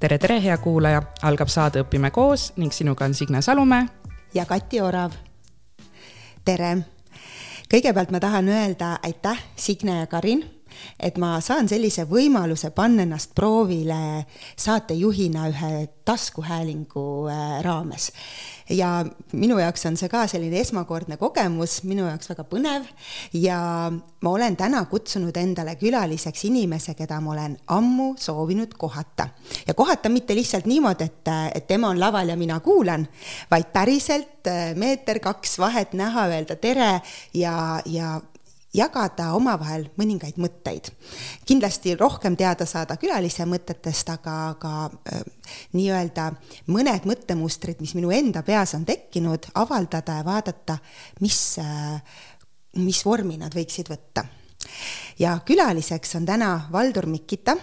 [0.00, 3.86] tere, tere, hea kuulaja, algab saade Õpime koos ning sinuga on Signe Salumäe.
[4.34, 5.12] ja Kati Orav.
[6.44, 6.76] tere.
[7.74, 10.44] kõigepealt ma tahan öelda aitäh, Signe ja Karin,
[11.00, 14.26] et ma saan sellise võimaluse panna ennast proovile
[14.56, 15.72] saatejuhina ühe
[16.06, 18.12] taskuhäälingu äh, raames
[18.70, 22.86] ja minu jaoks on see ka selline esmakordne kogemus, minu jaoks väga põnev
[23.38, 23.58] ja
[23.92, 29.28] ma olen täna kutsunud endale külaliseks inimese, keda ma olen ammu soovinud kohata.
[29.66, 33.06] ja kohata mitte lihtsalt niimoodi, et, et tema on laval ja mina kuulan,
[33.50, 37.00] vaid päriselt meeter-kaks vahet näha, öelda tere
[37.34, 38.20] ja, ja
[38.76, 40.90] jagada omavahel mõningaid mõtteid.
[41.46, 45.22] kindlasti rohkem teada saada külalise mõtetest, aga ka äh,
[45.72, 46.30] nii-öelda
[46.66, 50.78] mõned mõttemustrid, mis minu enda peas on tekkinud, avaldada ja vaadata,
[51.20, 52.02] mis äh,,
[52.76, 54.26] mis vormi nad võiksid võtta.
[55.18, 57.56] ja külaliseks on täna Valdur Mikita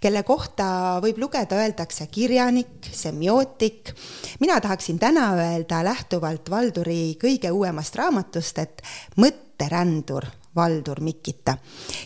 [0.00, 0.66] kelle kohta
[1.04, 3.94] võib lugeda, öeldakse kirjanik, semiootik.
[4.40, 8.82] mina tahaksin täna öelda lähtuvalt Valduri kõige uuemast raamatust, et
[9.16, 10.26] mõtterändur
[10.56, 11.56] Valdur Mikita.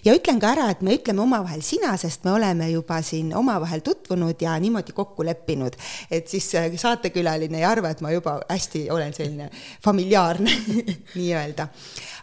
[0.05, 3.83] ja ütlen ka ära, et me ütleme omavahel sina, sest me oleme juba siin omavahel
[3.87, 5.77] tutvunud ja niimoodi kokku leppinud,
[6.11, 9.51] et siis äh, saatekülaline ei arva, et ma juba hästi olen selline
[9.85, 10.57] familiaarne
[11.19, 11.69] nii-öelda.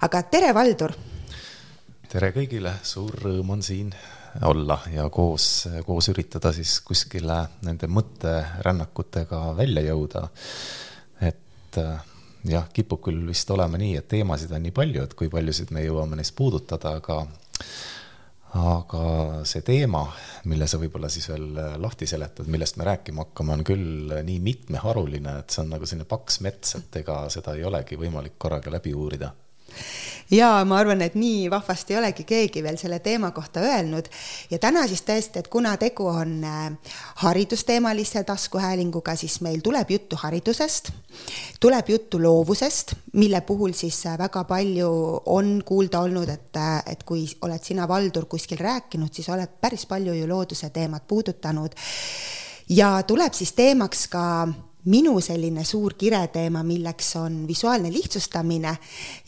[0.02, 0.96] aga tere, Valdur!
[2.12, 3.96] tere kõigile, suur rõõm on siin
[4.48, 10.28] olla ja koos, koos üritada siis kuskile nende mõtterännakutega välja jõuda.
[11.22, 12.00] et äh,
[12.48, 15.86] jah, kipub küll vist olema nii, et teemasid on nii palju, et kui paljusid me
[15.86, 17.24] jõuame neist puudutada, aga
[18.58, 19.02] aga
[19.46, 20.06] see teema,
[20.50, 21.50] mille sa võib-olla siis veel
[21.84, 26.08] lahti seletad, millest me rääkima hakkame, on küll nii mitmeharuline, et see on nagu selline
[26.10, 29.34] paks mets, et ega seda ei olegi võimalik korraga läbi uurida
[30.32, 34.10] ja ma arvan, et nii vahvasti ei olegi keegi veel selle teema kohta öelnud.
[34.52, 36.94] Ja täna siis tõesti, et kuna tegu on äh,
[37.24, 40.92] haridusteemalise taskuhäälinguga, siis meil tuleb juttu haridusest,
[41.60, 44.92] tuleb juttu loovusest, mille puhul siis äh, väga palju
[45.26, 49.86] on kuulda olnud, et, äh, et kui oled sina, Valdur, kuskil rääkinud, siis oled päris
[49.86, 51.76] palju ju looduse teemat puudutanud.
[52.70, 54.24] Ja tuleb siis teemaks ka
[54.88, 58.78] minu selline suur kireteema, milleks on visuaalne lihtsustamine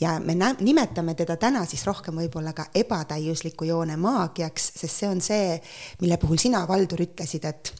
[0.00, 5.20] ja me nimetame teda täna siis rohkem võib-olla ka ebatäiusliku joone maagiaks, sest see on
[5.20, 5.60] see,
[6.00, 7.72] mille puhul sina, Valdur, ütlesid, et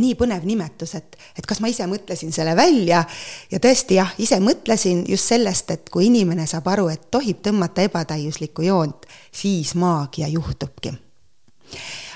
[0.00, 3.04] nii põnev nimetus, et, et kas ma ise mõtlesin selle välja
[3.50, 7.86] ja tõesti jah, ise mõtlesin just sellest, et kui inimene saab aru, et tohib tõmmata
[7.86, 10.94] ebatäiuslikku joont, siis maagia juhtubki.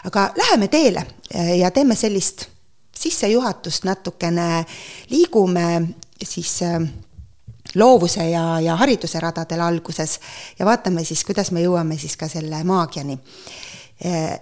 [0.04, 1.06] aga läheme teele
[1.58, 2.48] ja teeme sellist
[2.98, 4.64] sissejuhatust natukene
[5.10, 5.66] liigume
[6.22, 6.82] siis äh,
[7.75, 10.20] loovuse ja, ja hariduse radadel alguses
[10.59, 13.19] ja vaatame siis, kuidas me jõuame siis ka selle maagiani.
[14.06, 14.38] Äh,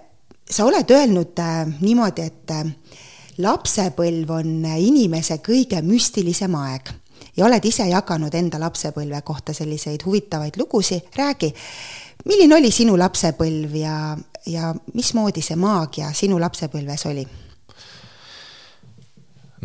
[0.49, 2.55] sa oled öelnud äh, niimoodi, et
[3.37, 6.89] lapsepõlv on inimese kõige müstilisem aeg
[7.37, 11.51] ja oled ise jaganud enda lapsepõlve kohta selliseid huvitavaid lugusid, räägi,
[12.25, 13.97] milline oli sinu lapsepõlv ja,
[14.49, 17.27] ja mismoodi see maagia sinu lapsepõlves oli?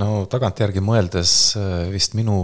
[0.01, 2.37] No tagantjärgi mõeldes äh, vist minu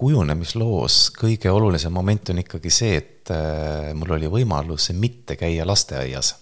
[0.00, 6.34] kujunemisloos kõige olulisem moment on ikkagi see, et äh, mul oli võimalus mitte käia lasteaias.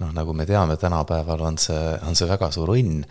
[0.00, 3.04] noh, nagu me teame, tänapäeval on see, on see väga suur õnn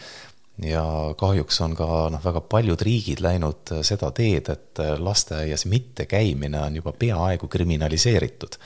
[0.63, 0.84] ja
[1.18, 6.81] kahjuks on ka noh, väga paljud riigid läinud äh, seda teed, et lasteaias mittekäimine on
[6.81, 8.59] juba peaaegu kriminaliseeritud.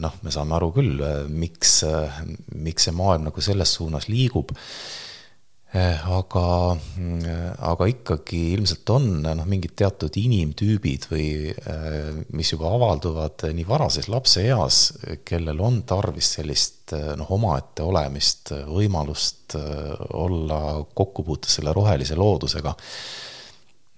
[0.00, 1.82] noh, me saame aru küll, miks,
[2.56, 4.54] miks see maailm nagu selles suunas liigub
[5.72, 7.22] aga, mm,
[7.64, 14.10] aga ikkagi ilmselt on noh, mingid teatud inimtüübid või eh, mis juba avalduvad nii varases
[14.12, 14.82] lapseeas,
[15.24, 20.60] kellel on tarvis sellist eh, noh, omaette olemist, võimalust olla
[20.94, 22.74] kokkupuutes selle rohelise loodusega.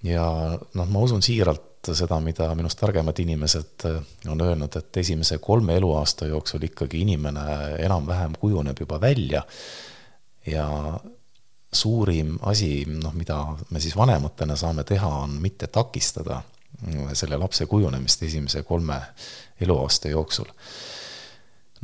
[0.07, 3.85] ja noh, ma usun siiralt seda, mida minust targemad inimesed
[4.31, 9.43] on öelnud, et esimese kolme eluaasta jooksul ikkagi inimene enam-vähem kujuneb juba välja
[10.47, 10.71] ja
[11.75, 13.39] suurim asi, noh, mida
[13.71, 16.43] me siis vanematena saame teha, on mitte takistada
[17.13, 19.01] selle lapse kujunemist esimese kolme
[19.61, 20.51] eluaasta jooksul.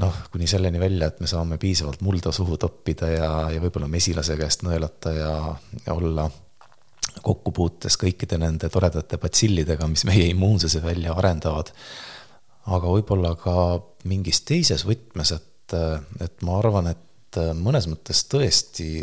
[0.00, 4.36] noh, kuni selleni välja, et me saame piisavalt mulda suhu toppida ja, ja võib-olla mesilase
[4.36, 5.32] käest nõelata ja,
[5.86, 6.24] ja olla
[7.22, 11.72] kokkupuutes kõikide nende toredate batsillidega, mis meie immuunsuse välja arendavad.
[12.66, 13.54] aga võib-olla ka
[14.08, 15.76] mingis teises võtmes, et,
[16.20, 19.02] et ma arvan, et mõnes mõttes tõesti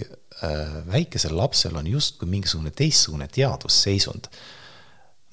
[0.92, 4.30] väikesel lapsel on justkui mingisugune teistsugune teadvusseisund.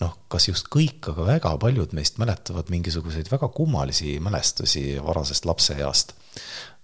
[0.01, 6.13] noh, kas just kõik, aga väga paljud meist mäletavad mingisuguseid väga kummalisi mälestusi varasest lapseeast.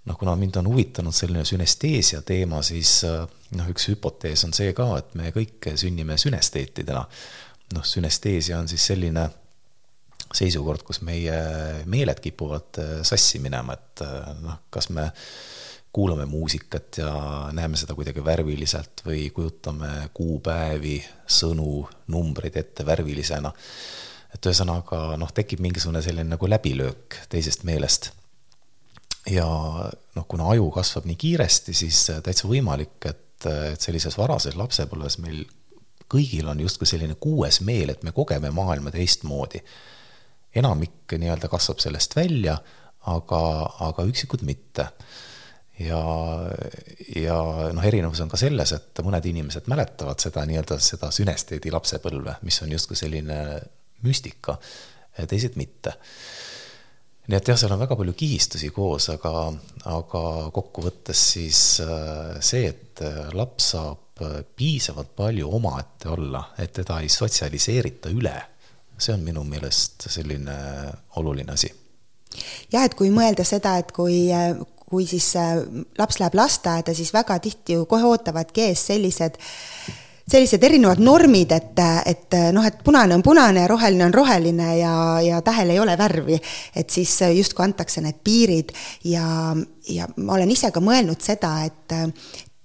[0.05, 3.01] noh, kuna mind on huvitanud selline sünesteesia teema, siis
[3.57, 7.07] noh, üks hüpotees on see ka, et me kõik sünnime sünesteetidena.
[7.75, 9.31] noh, sünesteesia on siis selline
[10.35, 11.35] seisukord, kus meie
[11.91, 14.05] meeled kipuvad sassi minema, et
[14.43, 15.09] noh, kas me
[15.93, 17.13] kuulame muusikat ja
[17.53, 23.53] näeme seda kuidagi värviliselt või kujutame kuupäevi, sõnu, numbreid ette värvilisena.
[24.35, 28.11] et ühesõnaga noh, tekib mingisugune selline nagu läbilöök teisest meelest.
[29.31, 29.47] ja
[30.15, 35.45] noh, kuna aju kasvab nii kiiresti, siis täitsa võimalik, et, et sellises varases lapsepõlves meil
[36.11, 39.63] kõigil on justkui selline kuues meel, et me kogeme maailma teistmoodi.
[40.55, 42.57] enamik nii-öelda kasvab sellest välja,
[43.07, 43.43] aga,
[43.89, 44.87] aga üksikud mitte
[45.81, 46.01] ja,
[47.17, 47.39] ja
[47.73, 52.61] noh, erinevus on ka selles, et mõned inimesed mäletavad seda nii-öelda seda sünesteedi lapsepõlve, mis
[52.65, 53.41] on justkui selline
[54.07, 54.59] müstika,
[55.29, 55.95] teised mitte.
[57.29, 59.51] nii et jah, seal on väga palju kihistusi koos, aga,
[59.93, 60.23] aga
[60.55, 63.05] kokkuvõttes siis äh, see, et
[63.37, 64.07] laps saab
[64.57, 68.35] piisavalt palju omaette olla, et teda ei sotsialiseerita üle,
[69.01, 70.57] see on minu meelest selline
[71.17, 71.71] oluline asi
[72.71, 74.29] jah, et kui mõelda seda, et kui,
[74.91, 75.57] kui siis äh,
[75.99, 79.41] laps läheb lasteaeda, siis väga tihti ju kohe ootavadki ees sellised
[80.31, 84.93] sellised erinevad normid, et, et noh, et punane on punane ja roheline on roheline ja,
[85.27, 86.39] ja tähel ei ole värvi.
[86.77, 88.71] et siis justkui antakse need piirid
[89.11, 89.57] ja,
[89.89, 91.97] ja ma olen ise ka mõelnud seda, et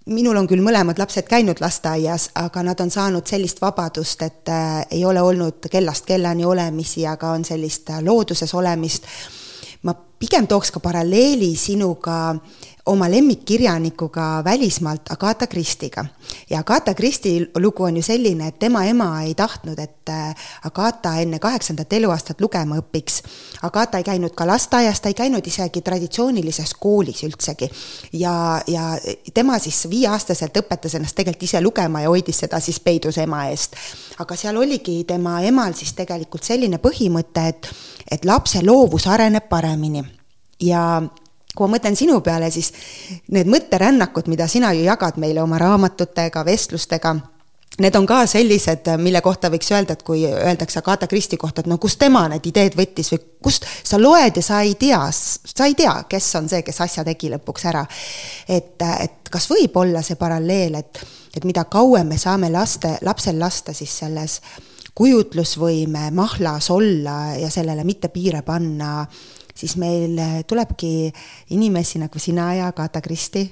[0.05, 4.83] minul on küll mõlemad lapsed käinud lasteaias, aga nad on saanud sellist vabadust, et äh,
[4.91, 9.09] ei ole olnud kellast kellani olemisi, aga on sellist looduses olemist
[10.19, 12.35] pigem tooks ka paralleeli sinuga
[12.85, 16.05] oma lemmikkirjanikuga välismaalt Agatha Christie'ga.
[16.49, 21.15] ja Agatha Christie lugu on ju selline, et tema ema ei tahtnud, et äh, Agatha
[21.15, 23.23] enne kaheksandat eluaastat lugema õpiks.
[23.61, 27.69] Agatha ei käinud ka lasteaias, ta ei käinud isegi traditsioonilises koolis üldsegi.
[28.13, 28.97] ja, ja
[29.33, 33.75] tema siis viieaastaselt õpetas ennast tegelikult ise lugema ja hoidis seda siis peidus ema eest.
[34.19, 37.69] aga seal oligi tema emal siis tegelikult selline põhimõte, et,
[38.11, 40.05] et lapse loovus areneb paremini
[40.59, 41.01] ja
[41.55, 42.71] kui ma mõtlen sinu peale, siis
[43.31, 47.15] need mõtterännakud, mida sina ju jagad meile oma raamatutega, vestlustega,
[47.79, 51.67] need on ka sellised, mille kohta võiks öelda, et kui öeldakse Agatha Christie kohta, et
[51.67, 55.67] no kust tema need ideed võttis või kust sa loed ja sa ei tea, sa
[55.67, 57.83] ei tea, kes on see, kes asja tegi lõpuks ära.
[58.47, 61.03] et, et kas võib olla see paralleel, et,
[61.35, 64.39] et mida kauem me saame laste, lapsel lasta siis selles
[64.95, 69.01] kujutlusvõime mahlas olla ja sellele mitte piire panna
[69.55, 71.11] siis meil äh, tulebki
[71.55, 73.49] inimesi nagu sina ja Agatha Christie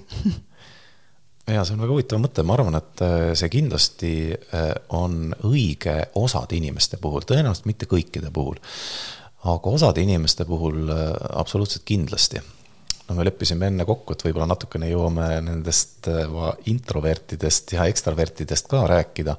[1.56, 6.00] ja see on väga huvitav mõte, ma arvan, et äh, see kindlasti äh, on õige
[6.20, 8.60] osade inimeste puhul, tõenäoliselt mitte kõikide puhul.
[9.44, 12.42] aga osade inimeste puhul absoluutselt kindlasti.
[13.08, 16.08] no me leppisime enne kokku, et võib-olla natukene jõuame nendest
[16.72, 19.36] introvertidest ja ekstravertidest ka rääkida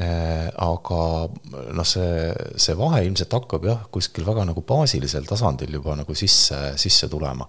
[0.00, 0.98] aga
[1.76, 6.72] noh, see, see vahe ilmselt hakkab jah, kuskil väga nagu baasilisel tasandil juba nagu sisse,
[6.80, 7.44] sisse tulema.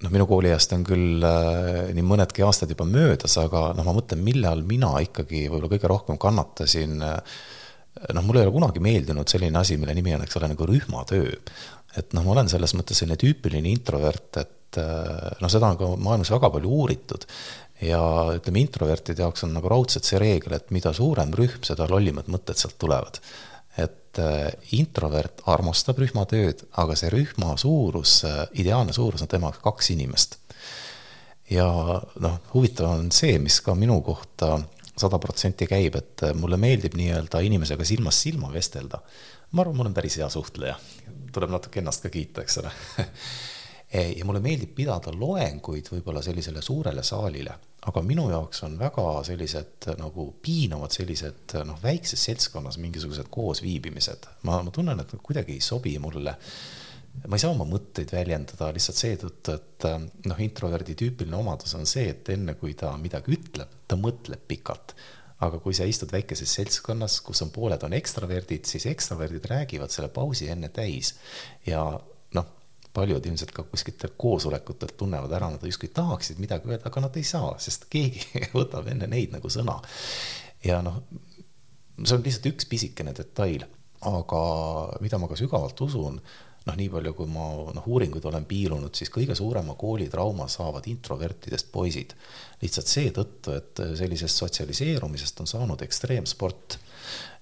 [0.00, 4.22] noh, minu kooliajast on küll äh, nii mõnedki aastad juba möödas, aga noh, ma mõtlen,
[4.24, 7.18] millal mina ikkagi võib-olla kõige rohkem kannatasin äh,
[8.16, 11.36] noh, mulle ei ole kunagi meeldinud selline asi, mille nimi on, eks ole, nagu rühmatöö.
[12.00, 16.30] et noh, ma olen selles mõttes selline tüüpiline introvert, et noh, seda on ka maailmas
[16.32, 17.26] väga palju uuritud,
[17.82, 18.00] ja
[18.36, 22.58] ütleme, introvertide jaoks on nagu raudselt see reegel, et mida suurem rühm, seda lollimad mõtted
[22.60, 23.20] sealt tulevad.
[23.78, 29.92] et äh, introvert armastab rühmatööd, aga see rühma suurus, äh, ideaalne suurus on tema kaks
[29.94, 30.38] inimest.
[31.50, 31.66] ja
[32.20, 34.58] noh, huvitav on see, mis ka minu kohta
[34.98, 39.00] sada protsenti käib, et äh, mulle meeldib nii-öelda inimesega silmast silma vestelda.
[39.52, 40.76] ma arvan, ma olen päris hea suhtleja,
[41.32, 42.74] tuleb natuke ennast ka kiita, eks ole
[44.18, 47.54] ja mulle meeldib pidada loenguid võib-olla sellisele suurele saalile
[47.88, 54.28] aga minu jaoks on väga sellised nagu piinavad sellised noh, väikses seltskonnas mingisugused koosviibimised.
[54.48, 56.36] ma, ma tunnen, et kuidagi ei sobi mulle.
[57.26, 59.88] ma ei saa oma mõtteid väljendada lihtsalt seetõttu, et
[60.28, 64.94] noh, introverdi tüüpiline omadus on see, et enne kui ta midagi ütleb, ta mõtleb pikalt
[65.40, 70.10] aga kui sa istud väikeses seltskonnas, kus on pooled on ekstraverdid, siis ekstraverdid räägivad selle
[70.12, 71.14] pausi enne täis
[71.64, 71.80] ja
[72.92, 77.26] paljud ilmselt ka kuskiltelt koosolekutelt tunnevad ära, nad justkui tahaksid midagi öelda, aga nad ei
[77.26, 78.24] saa, sest keegi
[78.58, 79.78] võtab enne neid nagu sõna.
[80.64, 81.02] ja noh,
[82.02, 83.66] see on lihtsalt üks pisikene detail,
[84.10, 84.42] aga
[85.04, 86.20] mida ma ka sügavalt usun,
[86.66, 91.70] noh, nii palju, kui ma noh, uuringuid olen piilunud, siis kõige suurema koolitrauma saavad introvertidest
[91.72, 92.14] poisid.
[92.60, 96.78] lihtsalt seetõttu, et sellisest sotsialiseerumisest on saanud ekstreemsport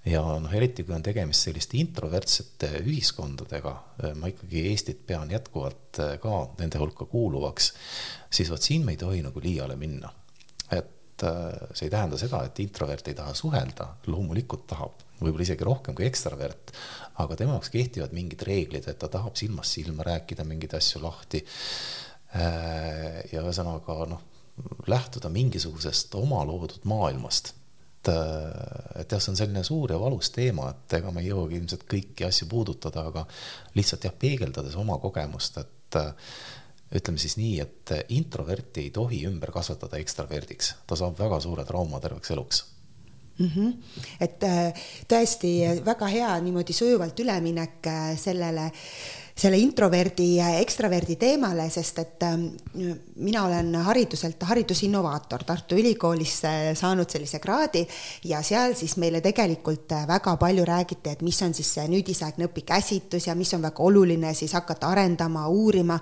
[0.07, 3.73] ja noh, eriti kui on tegemist selliste introvertsete ühiskondadega,
[4.19, 7.73] ma ikkagi Eestit pean jätkuvalt ka nende hulka kuuluvaks,
[8.31, 10.13] siis vot siin me ei tohi nagu liiale minna.
[10.71, 15.65] et äh, see ei tähenda seda, et introvert ei taha suhelda, loomulikult tahab, võib-olla isegi
[15.67, 16.71] rohkem kui ekstravert,
[17.19, 21.43] aga tema jaoks kehtivad mingid reeglid, et ta tahab silmast silma rääkida mingeid asju lahti.
[22.29, 24.21] Äh, ja ühesõnaga noh,
[24.91, 27.53] lähtuda mingisugusest oma loodud maailmast.
[27.99, 31.31] Et, äh, et jah, see on selline suur ja valus teema, et ega me ei
[31.33, 33.25] jõuagi ilmselt kõiki asju puudutada, aga
[33.75, 36.31] lihtsalt jah, peegeldades oma kogemust, et äh,
[36.95, 41.99] ütleme siis nii, et introverti ei tohi ümber kasvatada ekstraverdiks, ta saab väga suure trauma
[42.01, 42.63] terveks eluks
[43.39, 43.49] mm.
[43.55, 43.73] -hmm.
[44.19, 44.73] et äh,
[45.07, 48.71] tõesti väga hea niimoodi sujuvalt üleminek sellele
[49.39, 52.45] selle introverdi ja ekstraverdi teemale, sest et ähm,
[53.23, 57.85] mina olen hariduselt haridusinnovaator Tartu Ülikoolis äh, saanud sellise kraadi
[58.27, 62.49] ja seal siis meile tegelikult äh, väga palju räägiti, et mis on siis see nüüdisaegne
[62.49, 65.99] õpikäsitlus ja mis on väga oluline siis hakata arendama, uurima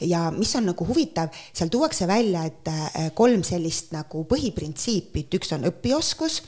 [0.00, 5.40] ja mis on nagu huvitav, seal tuuakse välja, et äh, kolm sellist nagu põhiprintsiipi, et
[5.40, 6.40] üks on õpioskus,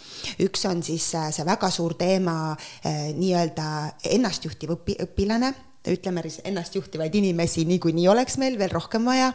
[0.45, 2.55] üks on siis see väga suur teema
[2.85, 3.69] nii-öelda
[4.13, 5.53] ennastjuhtiv õpi, õpilane
[5.89, 9.33] ütleme, ennastjuhtivaid inimesi niikuinii oleks meil veel rohkem vaja.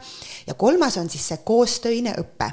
[0.48, 2.52] ja kolmas on siis see koostöine õpe.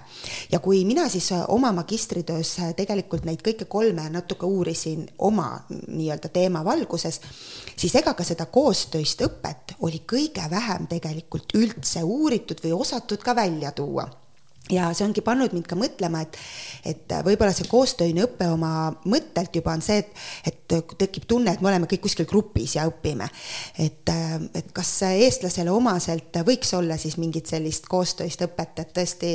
[0.53, 6.65] ja kui mina siis oma magistritöös tegelikult neid kõike kolme natuke uurisin oma nii-öelda teema
[6.65, 7.21] valguses,
[7.77, 13.37] siis ega ka seda koostöist õpet oli kõige vähem tegelikult üldse uuritud või osatud ka
[13.37, 14.24] välja tuua
[14.73, 16.39] ja see ongi pannud mind ka mõtlema, et,
[16.89, 21.61] et võib-olla see koostöine õpe oma mõttelt juba on see, et, et tekib tunne, et
[21.61, 23.29] me oleme kõik kuskil grupis ja õpime.
[23.79, 24.15] et,
[24.55, 29.35] et kas eestlasele omaselt võiks olla siis mingit sellist koostöist õpet, et tõesti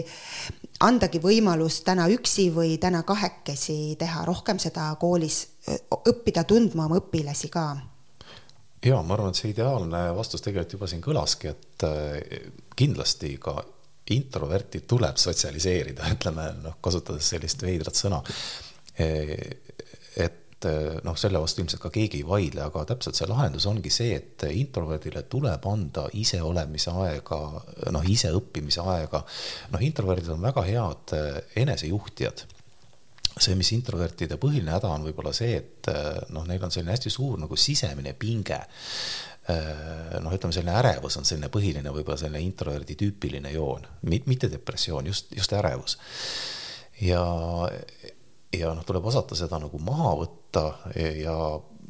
[0.85, 5.45] andagi võimalus täna üksi või täna kahekesi teha rohkem seda koolis,
[6.09, 7.69] õppida tundma oma õpilasi ka
[8.85, 11.85] ja ma arvan, et see ideaalne vastus tegelikult juba siin kõlaski, et
[12.79, 13.59] kindlasti ka
[14.09, 18.21] introverti tuleb sotsialiseerida, ütleme noh, kasutades sellist veidrat sõna.
[18.99, 20.65] et
[21.05, 24.43] noh, selle vastu ilmselt ka keegi ei vaidle, aga täpselt see lahendus ongi see, et
[24.51, 27.39] introverdile tuleb anda iseolemise aega,
[27.95, 29.23] noh, iseõppimise aega.
[29.71, 31.15] noh, introverdid on väga head
[31.63, 32.43] enesejuhtijad
[33.39, 35.89] see, mis introvertide põhiline häda on võib-olla see, et
[36.33, 38.59] noh, neil on selline hästi suur nagu sisemine pinge
[39.49, 45.33] noh, ütleme selline ärevus on selline põhiline võib-olla selline introverdi tüüpiline joon, mitte depressioon, just,
[45.35, 45.97] just ärevus.
[47.01, 47.23] ja,
[48.55, 50.65] ja noh, tuleb osata seda nagu maha võtta
[51.17, 51.35] ja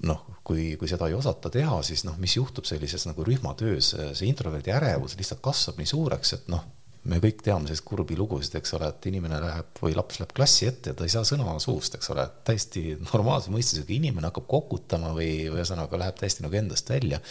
[0.08, 4.30] noh, kui, kui seda ei osata teha, siis noh, mis juhtub sellises nagu rühmatöös, see
[4.30, 6.64] introverdi ärevus lihtsalt kasvab nii suureks, et noh
[7.08, 10.68] me kõik teame selliseid kurbi lugusid, eks ole, et inimene läheb või laps läheb klassi
[10.68, 15.14] ette ja ta ei saa sõna suust, eks ole, täiesti normaalse mõistusega inimene hakkab kokutama
[15.16, 17.22] või ühesõnaga läheb täiesti nagu endast välja.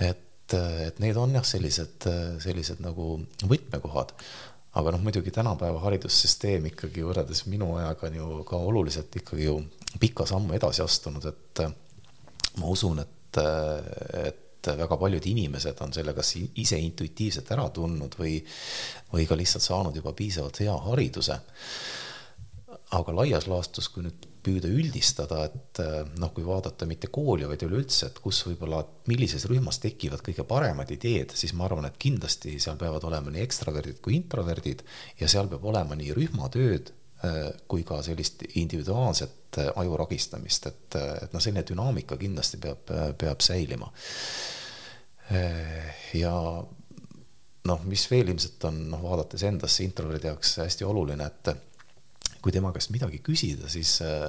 [0.00, 2.08] et, et need on jah, sellised,
[2.42, 4.14] sellised nagu võtmekohad.
[4.78, 9.62] aga noh, muidugi tänapäeva haridussüsteem ikkagi võrreldes minu ajaga on ju ka oluliselt ikkagi ju
[10.00, 11.62] pika sammu edasi astunud, et
[12.58, 13.40] ma usun, et,
[14.26, 18.38] et et väga paljud inimesed on selle kas ise intuitiivselt ära tundnud või,
[19.12, 21.38] või ka lihtsalt saanud juba piisavalt hea hariduse.
[22.96, 25.80] aga laias laastus, kui nüüd püüda üldistada, et
[26.18, 30.90] noh, kui vaadata mitte kooli, vaid üleüldse, et kus võib-olla, millises rühmas tekivad kõige paremad
[30.94, 34.84] ideed, siis ma arvan, et kindlasti seal peavad olema nii ekstraverdid kui introverdid
[35.20, 36.94] ja seal peab olema nii rühmatööd
[37.66, 42.92] kui ka sellist individuaalset äh, aju ragistamist, et, äh, et noh, selline dünaamika kindlasti peab,
[43.18, 43.90] peab säilima.
[46.16, 46.34] ja
[47.68, 51.50] noh, mis veel ilmselt on, noh, vaadates endasse introverdi jaoks hästi oluline, et
[52.48, 54.22] kui tema käest midagi küsida, siis äh,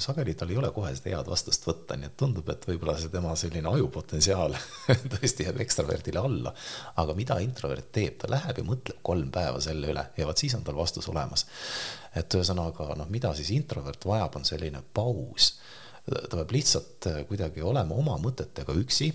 [0.00, 3.10] sageli tal ei ole kohe seda head vastust võtta, nii et tundub, et võib-olla see
[3.12, 4.54] tema selline ajupotentsiaal
[5.12, 6.54] tõesti jääb ekstraverdile alla.
[7.02, 10.54] aga mida introvert teeb, ta läheb ja mõtleb kolm päeva selle üle ja vot siis
[10.56, 11.44] on tal vastus olemas.
[12.16, 15.50] et ühesõnaga noh, mida siis introvert vajab, on selline paus.
[16.06, 19.10] ta peab lihtsalt äh, kuidagi olema oma mõtetega üksi.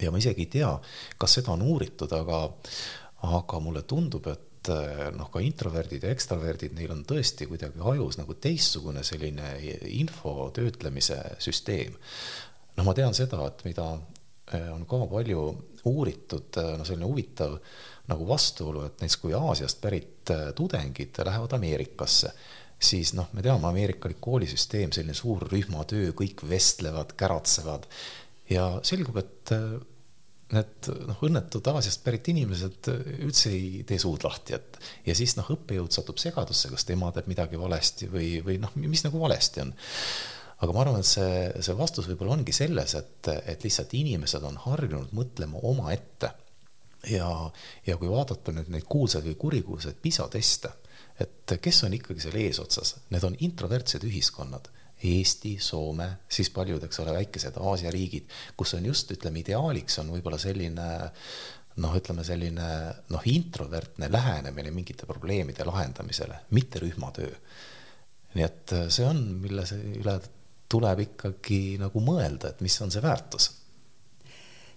[0.00, 0.72] ja ma isegi ei tea,
[1.18, 2.46] kas seda on uuritud, aga,
[3.28, 7.82] aga mulle tundub, et et eh, noh, ka introverdid ja ekstraverdid, neil on tõesti kuidagi
[7.92, 9.56] ajus nagu teistsugune selline
[9.90, 11.96] info töötlemise süsteem.
[12.76, 13.88] noh, ma tean seda, et mida
[14.54, 15.42] eh, on ka palju
[15.90, 17.58] uuritud, eh, no selline huvitav
[18.12, 22.32] nagu vastuolu, et näiteks kui Aasiast pärit tudengid lähevad Ameerikasse,
[22.82, 27.86] siis noh, me teame, ameerikalik koolisüsteem, selline suur rühmatöö, kõik vestlevad, käratsevad
[28.50, 29.54] ja selgub, et
[30.52, 32.90] need noh, õnnetud Aasiast pärit inimesed
[33.24, 34.78] üldse ei tee suud lahti, et
[35.08, 39.04] ja siis noh, õppejõud satub segadusse, kas tema teeb midagi valesti või, või noh, mis
[39.06, 39.72] nagu valesti on.
[40.62, 44.60] aga ma arvan, et see, see vastus võib-olla ongi selles, et, et lihtsalt inimesed on
[44.66, 46.34] harjunud mõtlema omaette.
[47.10, 47.28] ja,
[47.86, 50.70] ja kui vaadata nüüd neid kuulsaid või kurikuulsaid PISA teste,
[51.20, 54.68] et kes on ikkagi seal eesotsas, need on introvertsed ühiskonnad
[55.08, 60.12] Eesti, Soome, siis paljud, eks ole, väikesed Aasia riigid, kus on just, ütleme, ideaaliks on
[60.14, 60.88] võib-olla selline
[61.82, 62.68] noh, ütleme selline
[63.10, 67.32] noh, introvertne lähenemine mingite probleemide lahendamisele, mitte rühmatöö.
[68.34, 69.64] nii et see on, mille
[69.98, 70.18] üle
[70.72, 73.50] tuleb ikkagi nagu mõelda, et mis on see väärtus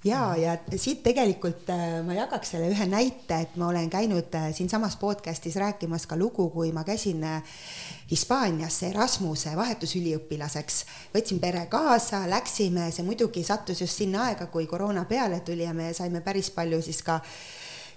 [0.05, 4.49] ja, ja siit tegelikult äh, ma jagaks selle ühe näite, et ma olen käinud äh,
[4.55, 7.57] siinsamas podcast'is rääkimas ka lugu, kui ma käisin äh,
[8.11, 10.79] Hispaaniasse Erasmuse vahetusüliõpilaseks,
[11.15, 15.73] võtsin pere kaasa, läksime, see muidugi sattus just sinna aega, kui koroona peale tuli ja
[15.73, 17.19] me saime päris palju siis ka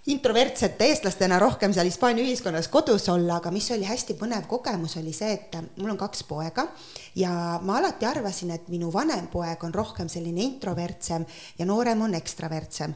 [0.06, 5.12] introvertsete eestlastena rohkem seal Hispaania ühiskonnas kodus olla, aga mis oli hästi põnev kogemus, oli
[5.12, 6.68] see, et mul on kaks poega
[7.18, 11.26] ja ma alati arvasin, et minu vanem poeg on rohkem selline introvertsem
[11.58, 12.94] ja noorem on ekstravertsem.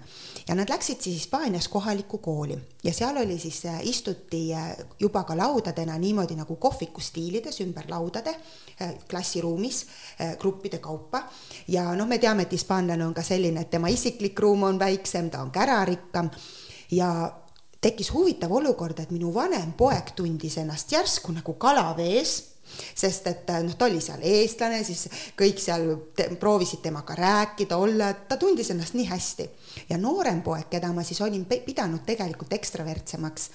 [0.49, 5.25] ja nad läksid siis Hispaanias kohalikku kooli ja seal oli siis, äh, istuti äh, juba
[5.25, 8.31] ka laudadena niimoodi nagu kohviku stiilides ümber laudade
[8.81, 9.87] äh, klassiruumis
[10.39, 11.23] gruppide kaupa
[11.69, 15.31] ja noh, me teame, et hispaanlane on ka selline, et tema isiklik ruum on väiksem,
[15.31, 16.31] ta on kärarikkam
[16.93, 17.11] ja
[17.83, 23.51] tekkis huvitav olukord, et minu vanem poeg tundis ennast järsku nagu kala vees sest et
[23.65, 25.07] noh, ta oli seal eestlane, siis
[25.39, 29.49] kõik seal te, proovisid temaga rääkida, olla, ta tundis ennast nii hästi.
[29.89, 33.49] ja noorem poeg, keda ma siis olin pidanud tegelikult ekstravertsemaks,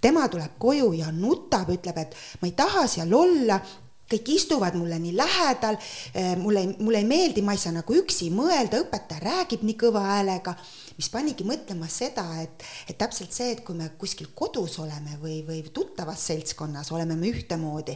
[0.00, 3.60] tema tuleb koju ja nutab, ütleb, et ma ei taha seal olla,
[4.08, 5.78] kõik istuvad mulle nii lähedal,
[6.14, 10.04] eh, mulle, mulle ei meeldi, ma ei saa nagu üksi mõelda, õpetaja räägib nii kõva
[10.08, 10.56] häälega
[10.98, 15.38] mis panigi mõtlema seda, et, et täpselt see, et kui me kuskil kodus oleme või,
[15.46, 17.94] või tuttavas seltskonnas oleme me ühtemoodi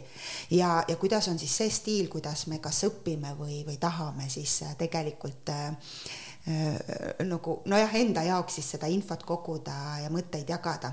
[0.54, 4.60] ja, ja kuidas on siis see stiil, kuidas me kas õpime või, või tahame siis
[4.68, 5.90] äh, tegelikult äh,
[7.22, 10.92] nagu nojah, enda jaoks siis seda infot koguda ja mõtteid jagada.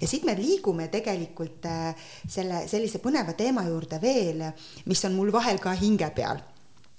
[0.00, 1.94] ja siit me liigume tegelikult äh,
[2.26, 4.42] selle sellise põneva teema juurde veel,
[4.90, 6.42] mis on mul vahel ka hinge peal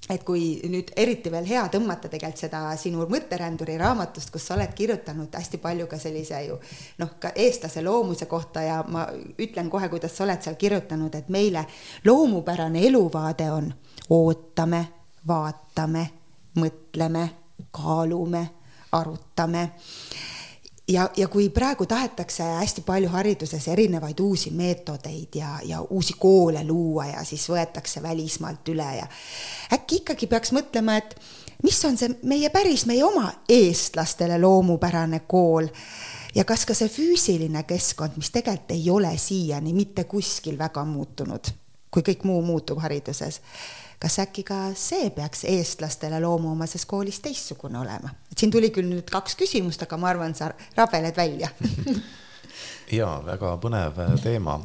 [0.09, 4.71] et kui nüüd eriti veel hea tõmmata tegelikult seda sinu mõtteränduri raamatust, kus sa oled
[4.77, 6.55] kirjutanud hästi palju ka sellise ju
[7.01, 9.05] noh, ka eestlase loomuse kohta ja ma
[9.37, 11.65] ütlen kohe, kuidas sa oled seal kirjutanud, et meile
[12.07, 13.69] loomupärane eluvaade on
[14.15, 14.85] ootame,
[15.27, 16.07] vaatame,
[16.57, 17.27] mõtleme,
[17.71, 18.49] kaalume,
[18.91, 19.69] arutame.
[20.89, 26.63] Ja, ja kui praegu tahetakse hästi palju hariduses erinevaid uusi meetodeid ja, ja uusi koole
[26.65, 29.05] luua ja siis võetakse välismaalt üle ja
[29.73, 31.13] äkki ikkagi peaks mõtlema, et
[31.63, 35.69] mis on see meie päris, meie oma eestlastele loomupärane kool
[36.35, 41.53] ja kas ka see füüsiline keskkond, mis tegelikult ei ole siiani mitte kuskil väga muutunud,
[41.91, 43.41] kui kõik muu muutub hariduses
[43.99, 48.13] kas äkki ka see peaks eestlastele loomuomases koolis teistsugune olema?
[48.31, 51.51] et siin tuli küll nüüd kaks küsimust, aga ma arvan, sa rabeled välja
[52.99, 54.59] ja väga põnev teema.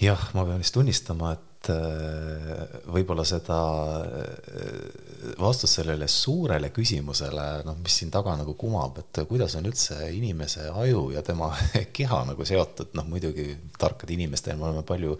[0.00, 3.60] jah, ma pean vist tunnistama, et äh, võib-olla seda
[4.04, 9.98] äh, vastust sellele suurele küsimusele, noh, mis siin taga nagu kumab, et kuidas on üldse
[10.12, 11.52] inimese aju ja tema
[11.96, 15.16] keha nagu seotud, noh muidugi tarkade inimestena me oleme palju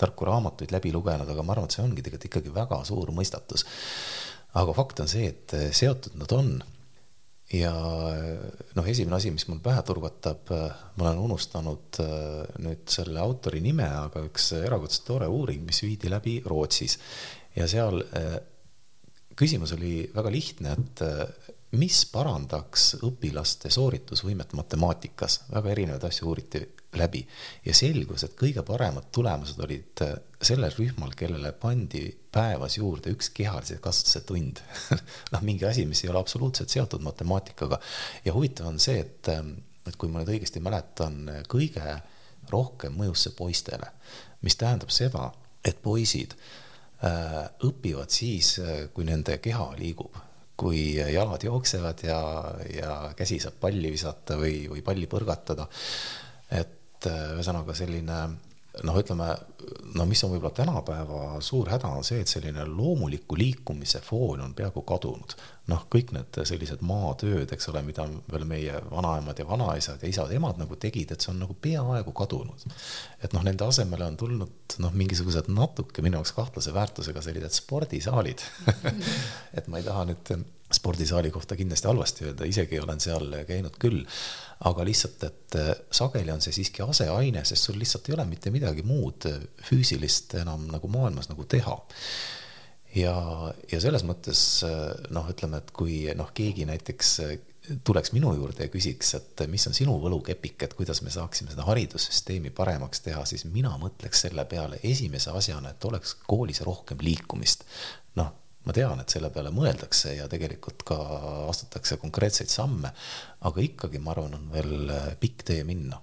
[0.00, 3.66] tarku raamatuid läbi lugenud, aga ma arvan, et see ongi tegelikult ikkagi väga suur mõistatus.
[4.60, 6.54] aga fakt on see, et seotud nad on.
[7.50, 7.72] Ja
[8.78, 11.98] noh, esimene asi, mis mul pähe turgatab, ma olen unustanud
[12.62, 16.98] nüüd selle autori nime, aga üks erakordselt tore uuring, mis viidi läbi Rootsis.
[17.58, 18.04] Ja seal
[19.34, 21.02] küsimus oli väga lihtne, et
[21.78, 26.62] mis parandaks õpilaste sooritusvõimet matemaatikas, väga erinevaid asju uuriti
[26.98, 27.22] läbi
[27.64, 33.30] ja selgus, et kõige paremad tulemused olid äh, sellel rühmal, kellele pandi päevas juurde üks
[33.34, 34.62] kehalise kasvatuse tund
[35.32, 37.80] noh, mingi asi, mis ei ole absoluutselt seotud matemaatikaga.
[38.24, 39.54] ja huvitav on see, et, ähm,
[39.86, 42.00] et kui ma nüüd õigesti mäletan, kõige
[42.50, 43.92] rohkem mõjus see poistele,
[44.42, 45.28] mis tähendab seda,
[45.64, 50.18] et poisid äh, õpivad siis, äh, kui nende keha liigub
[50.60, 52.18] kui jalad jooksevad ja,
[52.68, 55.64] ja käsi saab palli visata või, või palli põrgatada.
[56.52, 58.20] et et äh, ühesõnaga selline
[58.86, 59.26] noh, ütleme
[59.98, 64.52] no mis on võib-olla tänapäeva suur häda, on see, et selline loomuliku liikumise foon on
[64.56, 65.34] peaaegu kadunud.
[65.70, 70.58] noh, kõik need sellised maatööd, eks ole, mida veel meie vanaemad ja vanaisad ja isad-emad
[70.58, 72.64] nagu tegid, et see on nagu peaaegu kadunud.
[73.22, 78.46] et noh, nende asemele on tulnud noh, mingisugused natuke minu jaoks kahtlase väärtusega sellised spordisaalid
[79.58, 80.34] et ma ei taha nüüd
[80.70, 84.04] spordisaali kohta kindlasti halvasti öelda, isegi olen seal käinud küll
[84.68, 88.52] aga lihtsalt, et äh, sageli on see siiski aseaine, sest sul lihtsalt ei ole mitte
[88.52, 91.76] midagi muud äh, füüsilist enam nagu maailmas nagu teha.
[92.94, 93.14] ja,
[93.72, 97.14] ja selles mõttes äh, noh, ütleme, et kui noh, keegi näiteks
[97.86, 101.64] tuleks minu juurde ja küsiks, et mis on sinu võlukepik, et kuidas me saaksime seda
[101.68, 107.64] haridussüsteemi paremaks teha, siis mina mõtleks selle peale esimese asjana, et oleks koolis rohkem liikumist.
[108.20, 108.34] noh
[108.66, 110.98] ma tean, et selle peale mõeldakse ja tegelikult ka
[111.48, 112.92] astutakse konkreetseid samme,
[113.48, 116.00] aga ikkagi ma arvan, on veel äh, pikk tee minna.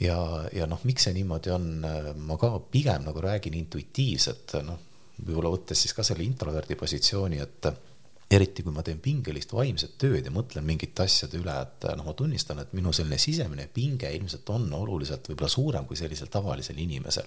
[0.00, 0.16] ja,
[0.54, 4.86] ja noh, miks see niimoodi on, äh, ma ka pigem nagu räägin intuitiivselt, noh,
[5.20, 7.72] võib-olla võttes siis ka selle introverdi positsiooni, et
[8.30, 12.14] eriti kui ma teen pingelist vaimset tööd ja mõtlen mingite asjade üle, et noh, ma
[12.14, 17.26] tunnistan, et minu selline sisemine pinge ilmselt on oluliselt võib-olla suurem kui sellisel tavalisel inimesel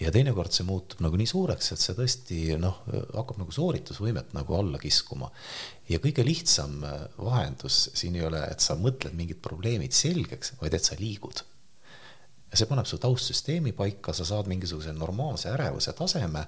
[0.00, 2.80] ja teinekord see muutub nagu nii suureks, et see tõesti noh,
[3.12, 5.30] hakkab nagu sooritusvõimet nagu alla kiskuma.
[5.88, 10.74] ja kõige lihtsam äh, vahendus siin ei ole, et sa mõtled mingid probleemid selgeks, vaid
[10.74, 11.42] et sa liigud.
[12.50, 16.46] ja see paneb su taustsüsteemi paika, sa saad mingisuguse normaalse ärevuse taseme,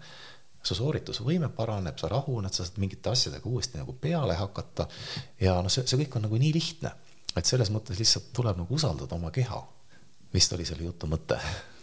[0.63, 4.87] su sooritusvõime paraneb, sa rahuned, sa saad mingite asjadega uuesti nagu peale hakata
[5.41, 6.95] ja noh, see, see kõik on nagu nii lihtne,
[7.37, 9.61] et selles mõttes lihtsalt tuleb nagu usaldada oma keha.
[10.33, 11.37] vist oli selle jutu mõte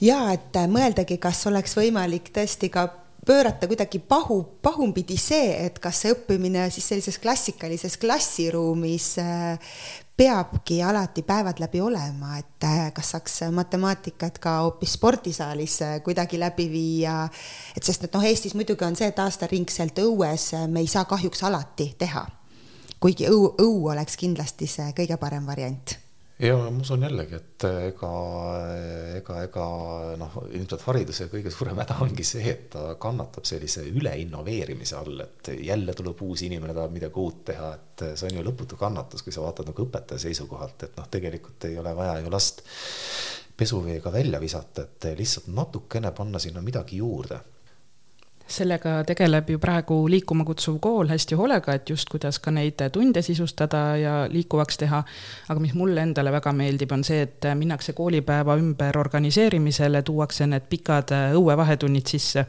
[0.00, 2.86] ja et äh, mõeldagi, kas oleks võimalik tõesti ka
[3.26, 9.76] pöörata kuidagi pahu, pahumpidi see, et kas see õppimine siis sellises klassikalises klassiruumis äh,
[10.18, 16.70] peabki alati päevad läbi olema, et äh, kas saaks matemaatikat ka hoopis spordisaalis kuidagi läbi
[16.72, 17.20] viia,
[17.76, 21.44] et sest et noh, Eestis muidugi on see, et aastaringselt õues me ei saa kahjuks
[21.46, 22.26] alati teha.
[23.00, 25.98] kuigi õu, õu oleks kindlasti see kõige parem variant
[26.38, 28.10] ja ma usun jällegi, et ega,
[29.18, 29.64] ega, ega
[30.20, 35.52] noh, ilmselt hariduse kõige suurem häda ongi see, et ta kannatab sellise üleinnoveerimise all, et
[35.66, 39.34] jälle tuleb uus inimene, tahab midagi uut teha, et see on ju lõputu kannatus, kui
[39.34, 42.62] sa vaatad nagu õpetaja seisukohalt, et noh, tegelikult ei ole vaja ju last
[43.58, 47.40] pesuveega välja visata, et lihtsalt natukene panna sinna midagi juurde
[48.48, 53.22] sellega tegeleb ju praegu Liikuma kutsuv kool hästi hoolega, et just kuidas ka neid tunde
[53.22, 55.02] sisustada ja liikuvaks teha.
[55.48, 60.68] aga mis mulle endale väga meeldib, on see, et minnakse koolipäeva ümber organiseerimisele, tuuakse need
[60.70, 62.46] pikad õuevahetunnid sisse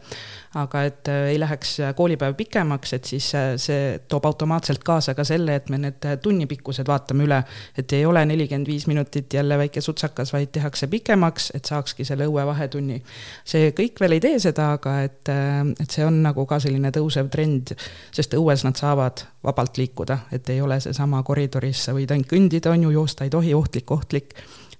[0.58, 5.14] aga et äh, ei läheks äh, koolipäev pikemaks, et siis äh, see toob automaatselt kaasa
[5.14, 7.44] ka selle, et me need tunnipikkused vaatame üle.
[7.78, 12.26] et ei ole nelikümmend viis minutit jälle väike sutsakas, vaid tehakse pikemaks, et saakski selle
[12.26, 13.02] õue vahetunni.
[13.46, 17.30] see kõik veel ei tee seda, aga et, et see on nagu ka selline tõusev
[17.30, 17.76] trend,
[18.12, 22.74] sest õues nad saavad vabalt liikuda, et ei ole seesama koridoris, sa võid ainult kõndida,
[22.74, 24.34] on ju, joosta ei tohi, ohtlik, ohtlik.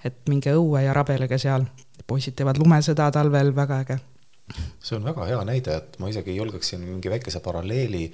[0.04, 1.68] et minge õue ja rabelege seal,
[2.08, 4.00] poisid teevad lumesõda talvel, väga äge
[4.82, 8.08] see on väga hea näide, et ma isegi julgeksin mingi väikese paralleeli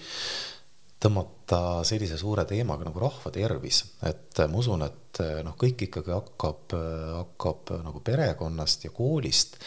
[1.06, 6.74] tõmmata sellise suure teemaga nagu rahva tervis, et ma usun, et noh, kõik ikkagi hakkab,
[7.20, 9.60] hakkab nagu perekonnast ja koolist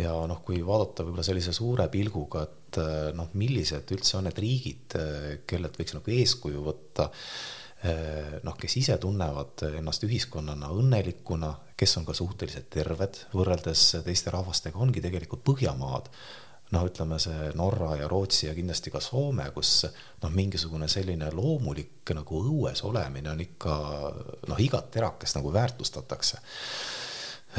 [0.00, 2.80] ja noh, kui vaadata võib-olla sellise suure pilguga, et
[3.18, 4.96] noh, millised üldse on need riigid,
[5.46, 7.10] kellelt võiks nagu eeskuju võtta
[7.84, 14.32] Eh, noh, kes ise tunnevad ennast ühiskonnana õnnelikuna, kes on ka suhteliselt terved võrreldes teiste
[14.34, 16.10] rahvastega, ongi tegelikult Põhjamaad.
[16.74, 19.84] noh, ütleme see Norra ja Rootsi ja kindlasti ka Soome, kus
[20.22, 23.74] noh, mingisugune selline loomulik nagu õues olemine on ikka
[24.50, 26.40] noh, igat terakest nagu väärtustatakse.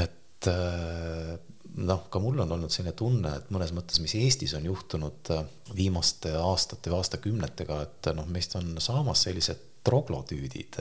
[0.04, 1.38] et eh,
[1.78, 5.32] noh, ka mul on olnud selline tunne, et mõnes mõttes, mis Eestis on juhtunud
[5.76, 10.80] viimaste aastate või aastakümnetega, et noh, meist on saamas sellised troglotüüdid,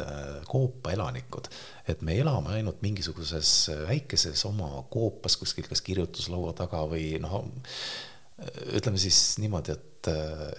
[0.51, 1.49] Koopa elanikud,
[1.88, 3.55] et me elame ainult mingisuguses
[3.87, 7.45] väikeses oma koopas kuskil kas kirjutuslaua taga või noh,
[8.77, 10.11] ütleme siis niimoodi, et,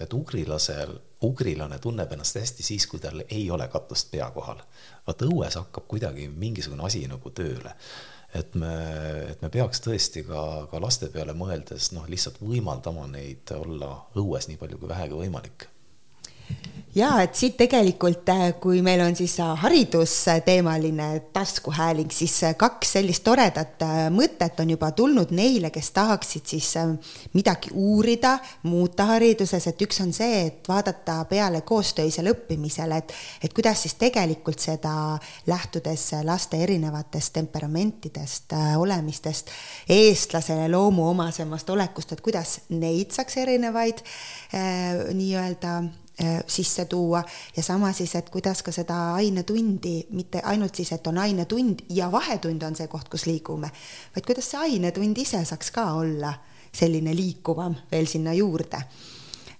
[0.02, 0.96] et ugrilasel,
[1.28, 4.62] ugrilane tunneb ennast hästi siis, kui tal ei ole katust pea kohal.
[5.06, 7.74] vaat õues hakkab kuidagi mingisugune asi nagu tööle.
[8.36, 8.74] Et me,
[9.30, 14.50] et me peaks tõesti ka, ka laste peale mõeldes noh, lihtsalt võimaldama neid olla õues
[14.50, 15.68] nii palju kui vähegi võimalik
[16.98, 22.94] ja et siit tegelikult, äh, kui meil on siis äh, haridusteemaline taskuhääling, siis äh, kaks
[22.96, 23.82] sellist toredat
[24.14, 26.70] mõtet on juba tulnud neile, kes tahaksid siis
[27.36, 28.36] midagi uurida,
[28.68, 33.98] muuta hariduses, et üks on see, et vaadata peale koostöisele õppimisele, et, et kuidas siis
[34.00, 34.94] tegelikult seda
[35.46, 39.52] lähtudes laste erinevatest temperamentidest, olemistest,
[39.88, 44.02] eestlasele loomuomasemast olekust, et kuidas neid saaks erinevaid
[45.14, 45.78] nii-öelda
[46.46, 47.22] sisse tuua
[47.56, 52.10] ja sama siis, et kuidas ka seda ainetundi, mitte ainult siis, et on ainetund ja
[52.12, 53.70] vahetund on see koht, kus liigume,
[54.16, 56.32] vaid kuidas see ainetund ise saaks ka olla
[56.74, 58.82] selline liikuvam veel sinna juurde.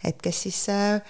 [0.05, 1.01] et kes siis äh,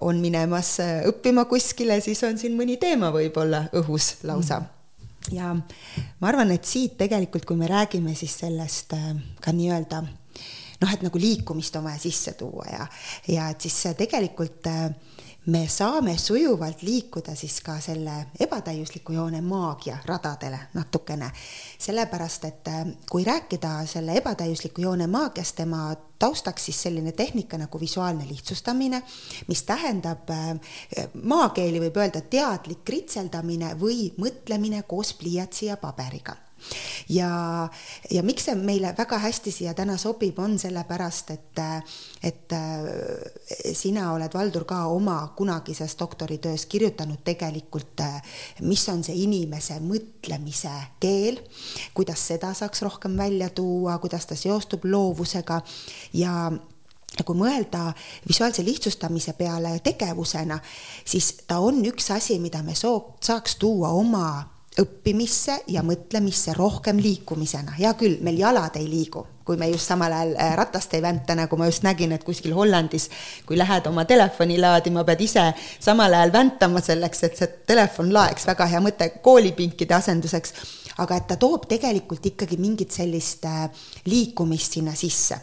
[0.00, 5.36] on minemas äh, õppima kuskile, siis on siin mõni teema võib-olla õhus lausa mm.
[5.36, 8.94] ja ma arvan, et siit tegelikult, kui me räägime siis sellest
[9.40, 10.02] ka nii-öelda
[10.80, 12.86] noh, et nagu liikumist on vaja sisse tuua ja,
[13.28, 14.88] ja et siis tegelikult äh,
[15.46, 21.30] me saame sujuvalt liikuda siis ka selle ebatäiusliku joone maagia radadele natukene.
[21.78, 27.80] sellepärast, et äh, kui rääkida selle ebatäiusliku joone maagiast, tema taustaks siis selline tehnika nagu
[27.80, 29.02] visuaalne lihtsustamine,
[29.48, 30.56] mis tähendab äh,
[31.22, 36.43] maakeeli võib öelda teadlik kritseldamine või mõtlemine koos pliiatsi ja paberiga
[37.08, 37.68] ja,
[38.10, 41.62] ja miks see meile väga hästi siia täna sobib, on sellepärast, et,
[42.22, 42.54] et
[43.76, 48.04] sina oled, Valdur, ka oma kunagises doktoritöös kirjutanud tegelikult,
[48.62, 51.40] mis on see inimese mõtlemise keel,
[51.94, 55.60] kuidas seda saaks rohkem välja tuua, kuidas ta seostub loovusega.
[56.14, 56.50] Ja
[57.22, 57.92] kui mõelda
[58.26, 60.58] visuaalse lihtsustamise peale tegevusena,
[61.04, 66.98] siis ta on üks asi, mida me soo-, saaks tuua oma õppimisse ja mõtlemisse rohkem
[66.98, 67.76] liikumisena.
[67.78, 71.36] hea küll, meil jalad ei liigu, kui me just samal ajal äh, ratast ei vänta,
[71.38, 73.08] nagu ma just nägin, et kuskil Hollandis,
[73.46, 75.46] kui lähed oma telefoni laadima, pead ise
[75.78, 80.54] samal ajal väntama selleks, et see telefon laeks, väga hea mõte koolipinkide asenduseks.
[80.98, 83.70] aga et ta toob tegelikult ikkagi mingit sellist äh,
[84.06, 85.38] liikumist sinna sisse.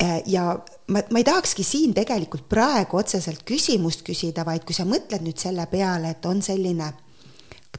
[0.00, 0.52] Äh, ja
[0.86, 5.40] ma, ma ei tahakski siin tegelikult praegu otseselt küsimust küsida, vaid kui sa mõtled nüüd
[5.40, 6.92] selle peale, et on selline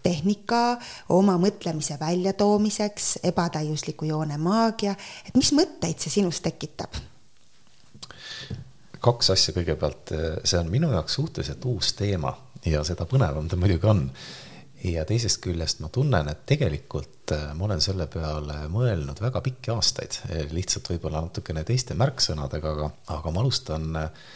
[0.03, 0.79] tehnika
[1.15, 4.95] oma mõtlemise väljatoomiseks, ebatäiusliku joone maagia,
[5.27, 7.01] et mis mõtteid see sinus tekitab?
[8.99, 10.11] kaks asja kõigepealt,
[10.43, 12.33] see on minu jaoks suhteliselt uus teema
[12.67, 14.09] ja seda põnevam ta muidugi on.
[14.83, 19.73] ja teisest küljest ma tunnen, et tegelikult äh, ma olen selle peale mõelnud väga pikki
[19.73, 20.21] aastaid,
[20.55, 24.29] lihtsalt võib-olla natukene teiste märksõnadega, aga, aga ma alustan äh,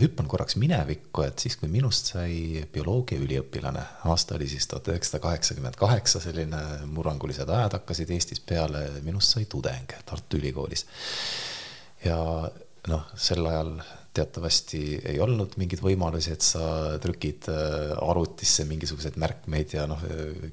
[0.00, 5.20] hüppan korraks minevikku, et siis, kui minust sai bioloogia üliõpilane, aasta oli siis tuhat üheksasada
[5.26, 10.86] kaheksakümmend kaheksa, selline murrangulised ajad hakkasid Eestis peale, minust sai tudeng Tartu Ülikoolis.
[12.04, 12.16] ja
[12.88, 13.74] noh, sel ajal
[14.16, 14.80] teatavasti
[15.12, 20.00] ei olnud mingeid võimalusi, et sa trükid äh, arvutisse mingisuguseid märkmeid ja noh,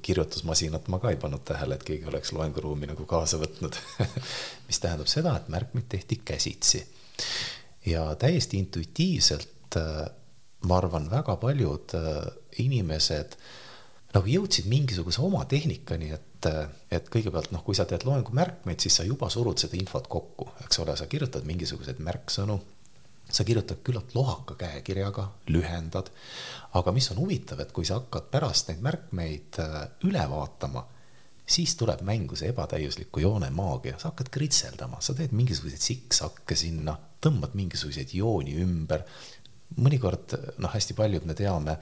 [0.03, 3.79] kirjutusmasinat ma ka ei pannud tähele, et keegi oleks loenguruumi nagu kaasa võtnud
[4.67, 6.83] mis tähendab seda, et märkmeid tehti käsitsi
[7.85, 10.05] ja täiesti intuitiivselt äh,
[10.65, 12.21] ma arvan, väga paljud äh,
[12.63, 13.37] inimesed
[14.15, 18.97] nagu jõudsid mingisuguse oma tehnikani, et, äh, et kõigepealt noh, kui sa teed loengumärkmeid, siis
[18.99, 22.57] sa juba surud seda infot kokku, eks ole, sa kirjutad mingisuguseid märksõnu,
[23.25, 26.11] sa kirjutad küllalt lohaka käekirjaga, lühendad,
[26.77, 29.59] aga mis on huvitav, et kui sa hakkad pärast neid märkmeid
[30.07, 30.85] üle vaatama,
[31.45, 36.95] siis tuleb mängu see ebatäiusliku joone maagia, sa hakkad kritseldama, sa teed mingisuguseid sikssakke sinna
[37.21, 39.05] tõmbad mingisuguseid jooni ümber.
[39.81, 41.77] mõnikord noh, hästi paljud me teame,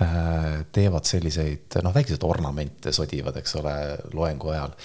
[0.00, 3.74] äh, teevad selliseid noh, väikeseid ornamente sodivad, eks ole,
[4.12, 4.76] loengu ajal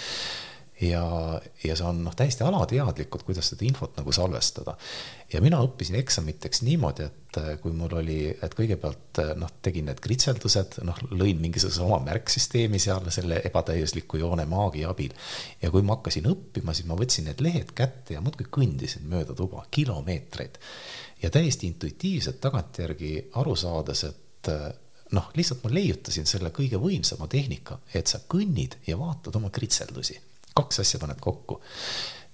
[0.81, 4.75] ja, ja see on noh, täiesti alateadlikult, kuidas seda infot nagu salvestada.
[5.33, 9.87] ja mina õppisin eksamiteks niimoodi, et äh, kui mul oli, et kõigepealt äh, noh, tegin
[9.89, 15.13] need kritseldused, noh, lõin mingisuguse oma märksüsteemi seal selle ebatäiusliku joone maagia abil.
[15.61, 19.37] ja kui ma hakkasin õppima, siis ma võtsin need lehed kätte ja muudkui kõndisin mööda
[19.37, 20.57] tuba kilomeetreid.
[21.21, 24.71] ja täiesti intuitiivselt tagantjärgi aru saades, et äh,
[25.11, 30.19] noh, lihtsalt ma leiutasin selle kõige võimsama tehnika, et sa kõnnid ja vaatad oma kritseldusi
[30.57, 31.61] kaks asja paned kokku.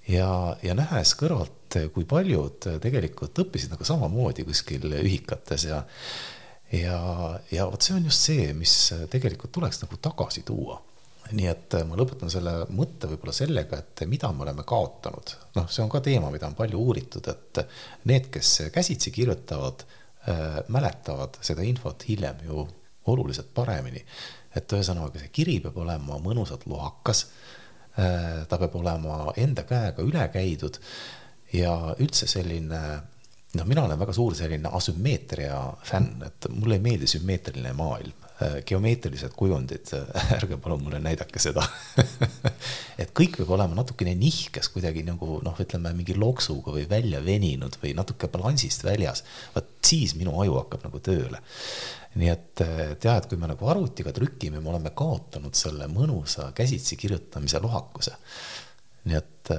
[0.07, 0.29] ja,
[0.63, 5.83] ja nähes kõrvalt, kui paljud tegelikult õppisid nagu samamoodi kuskil ühikates ja
[6.73, 6.99] ja,
[7.51, 8.75] ja vot see on just see, mis
[9.11, 10.81] tegelikult tuleks nagu tagasi tuua
[11.27, 15.33] nii et ma lõpetan selle mõtte võib-olla sellega, et mida me oleme kaotanud.
[15.57, 17.59] noh, see on ka teema, mida on palju uuritud, et
[18.07, 22.63] need, kes käsitsi kirjutavad äh,, mäletavad seda infot hiljem ju
[23.11, 24.05] oluliselt paremini.
[24.55, 27.56] et ühesõnaga, see kiri peab olema mõnusalt lohakas Äh,
[27.97, 30.77] ta peab olema enda käega üle käidud
[31.53, 32.81] ja üldse selline
[33.57, 35.57] noh, mina olen väga suur selline asümmeetria
[35.87, 39.89] fänn, et mulle ei meeldi sümmeetriline maailm Äh, geomeetrilised kujundid,
[40.35, 41.63] ärge palun mulle näidake seda
[43.01, 47.79] et kõik peab olema natukene nihkes, kuidagi nagu noh, ütleme mingi loksuga või välja veninud
[47.81, 49.23] või natuke balansist väljas.
[49.55, 51.41] vot siis minu aju hakkab nagu tööle.
[52.17, 52.63] Nii et,
[53.03, 58.15] jah, et kui me nagu arvutiga trükime, me oleme kaotanud selle mõnusa käsitsi kirjutamise lohakuse.
[59.07, 59.51] nii et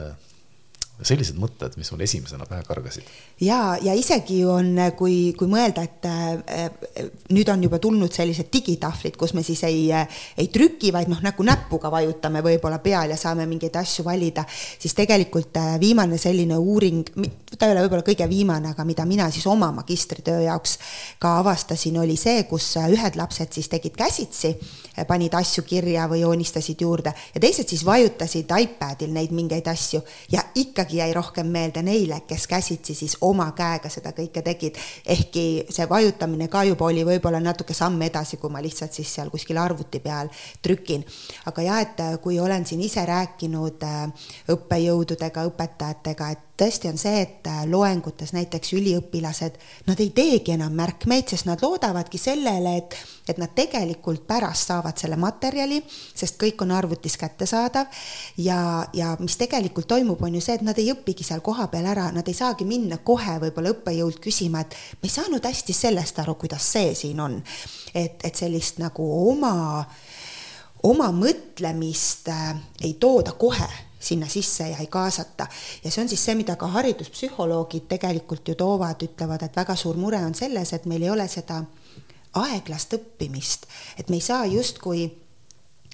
[1.07, 3.07] sellised mõtted, mis mul esimesena pähe kargasid.
[3.41, 9.17] Ja, ja isegi on, kui, kui mõelda, et äh, nüüd on juba tulnud sellised digitahvlid,
[9.19, 13.47] kus me siis ei, ei trüki, vaid noh, nagu näpuga vajutame võib-olla peal ja saame
[13.51, 17.05] mingeid asju valida, siis tegelikult äh, viimane selline uuring,
[17.55, 20.79] ta ei ole võib-olla kõige viimane, aga mida mina siis oma magistritöö jaoks
[21.23, 24.55] ka avastasin, oli see, kus ühed lapsed siis tegid käsitsi,
[25.09, 30.03] panid asju kirja või joonistasid juurde ja teised siis vajutasid iPadil neid mingeid asju.
[30.33, 34.79] Ja ikkagi jäi rohkem meelde neile, kes käsitsi siis oma käega seda kõike tegid.
[35.07, 39.31] ehkki see vajutamine ka juba oli võib-olla natuke samm edasi, kui ma lihtsalt siis seal
[39.31, 41.05] kuskil arvuti peal trükin.
[41.47, 47.23] aga jah, et kui olen siin ise rääkinud äh, õppejõududega, õpetajatega, et tõesti on see,
[47.23, 52.97] et äh, loengutes näiteks üliõpilased, nad ei teegi enam märkmeid, sest nad loodavadki sellele, et,
[53.31, 57.87] et nad tegelikult pärast saavad selle materjali, sest kõik on arvutis kättesaadav.
[58.43, 58.61] ja,
[58.93, 62.29] ja mis tegelikult toimub, on ju see, et nad ei õpigi seal kohapeal ära, nad
[62.29, 66.73] ei saagi minna kohe võib-olla õppejõult küsima, et ma ei saanud hästi sellest aru, kuidas
[66.75, 67.43] see siin on.
[67.95, 69.85] et, et sellist nagu oma,
[70.83, 75.47] oma mõtlemist äh, ei tooda kohe sinna sisse ja ei kaasata.
[75.85, 79.97] ja see on siis see, mida ka hariduspsühholoogid tegelikult ju toovad, ütlevad, et väga suur
[79.97, 81.63] mure on selles, et meil ei ole seda
[82.39, 83.67] aeglast õppimist,
[83.99, 85.09] et me ei saa justkui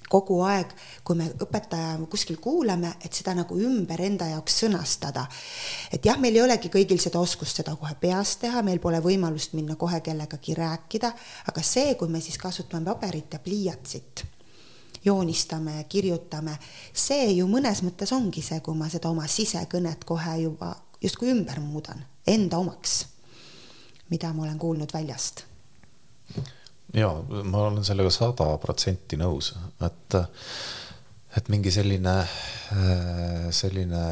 [0.09, 0.69] kogu aeg,
[1.03, 5.25] kui me õpetaja kuskil kuulame, et seda nagu ümber enda jaoks sõnastada.
[5.91, 9.57] et jah, meil ei olegi kõigil seda oskust seda kohe peas teha, meil pole võimalust
[9.57, 11.11] minna kohe kellegagi rääkida,
[11.49, 14.25] aga see, kui me siis kasutame paberit ja pliiatsit
[15.05, 16.57] joonistame, kirjutame,
[16.93, 21.59] see ju mõnes mõttes ongi see, kui ma seda oma sisekõnet kohe juba justkui ümber
[21.61, 23.03] muudan, enda omaks,
[24.09, 25.45] mida ma olen kuulnud väljast.
[26.93, 27.11] ja
[27.43, 29.53] ma olen sellega sada protsenti nõus,
[29.85, 30.17] et,
[31.37, 32.15] et mingi selline,
[33.51, 34.03] selline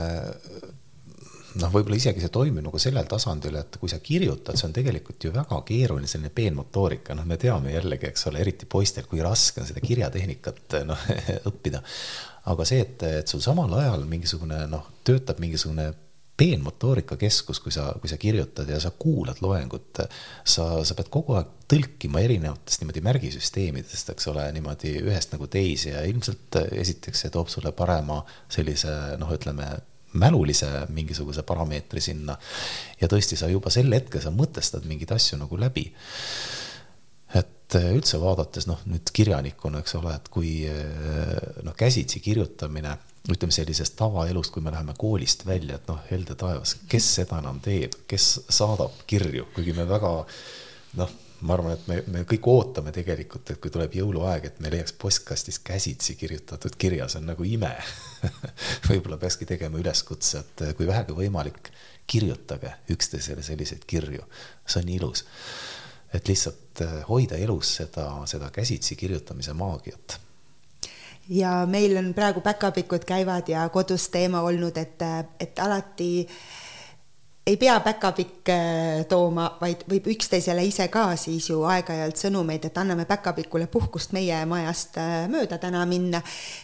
[1.62, 5.28] noh, võib-olla isegi see toimib nagu sellel tasandil, et kui sa kirjutad, see on tegelikult
[5.28, 9.62] ju väga keeruline selline peenmotoorika, noh, me teame jällegi, eks ole, eriti poistel, kui raske
[9.62, 11.10] on seda kirjatehnikat noh
[11.50, 11.84] õppida.
[12.52, 15.92] aga see, et, et sul samal ajal mingisugune noh, töötab mingisugune
[16.38, 20.02] peenmotoorika keskus, kui sa, kui sa kirjutad ja sa kuulad loengut,
[20.44, 25.94] sa, sa pead kogu aeg tõlkima erinevatest niimoodi märgisüsteemidest, eks ole, niimoodi ühest nagu teise
[25.94, 29.70] ja ilmselt esiteks see toob sulle parema sellise noh, ütleme
[30.19, 32.38] mälulise mingisuguse parameetri sinna.
[33.02, 35.91] ja tõesti, sa juba sel hetkel sa mõtestad mingeid asju nagu läbi.
[37.34, 40.52] et üldse vaadates noh, nüüd kirjanikuna, eks ole, et kui
[41.63, 42.91] noh, käsitsi kirjutamine,
[43.34, 47.58] ütleme sellisest tavaelust, kui me läheme koolist välja, et noh, helde taevas, kes seda enam
[47.63, 50.13] teeb, kes saadab kirju, kuigi me väga
[50.99, 54.71] noh ma arvan, et me, me kõik ootame tegelikult, et kui tuleb jõuluaeg, et me
[54.71, 57.73] leiaks postkastis käsitsi kirjutatud kirja, see on nagu ime.
[58.88, 61.71] Võib-olla peakski tegema üleskutse, et kui vähegi võimalik,
[62.08, 64.25] kirjutage üksteisele selliseid kirju,
[64.65, 65.25] see on ilus.
[66.13, 70.19] et lihtsalt eh, hoida elus seda, seda käsitsi kirjutamise maagiat.
[71.29, 75.01] Ja meil on praegu päkapikud käivad ja kodus teema olnud, et,
[75.39, 76.62] et alati äh,
[77.47, 78.56] ei pea päkapikke
[79.12, 84.38] tooma, vaid võib üksteisele ise ka siis ju aeg-ajalt sõnumeid, et anname päkapikule puhkust meie
[84.47, 86.21] majast äh, mööda täna minna.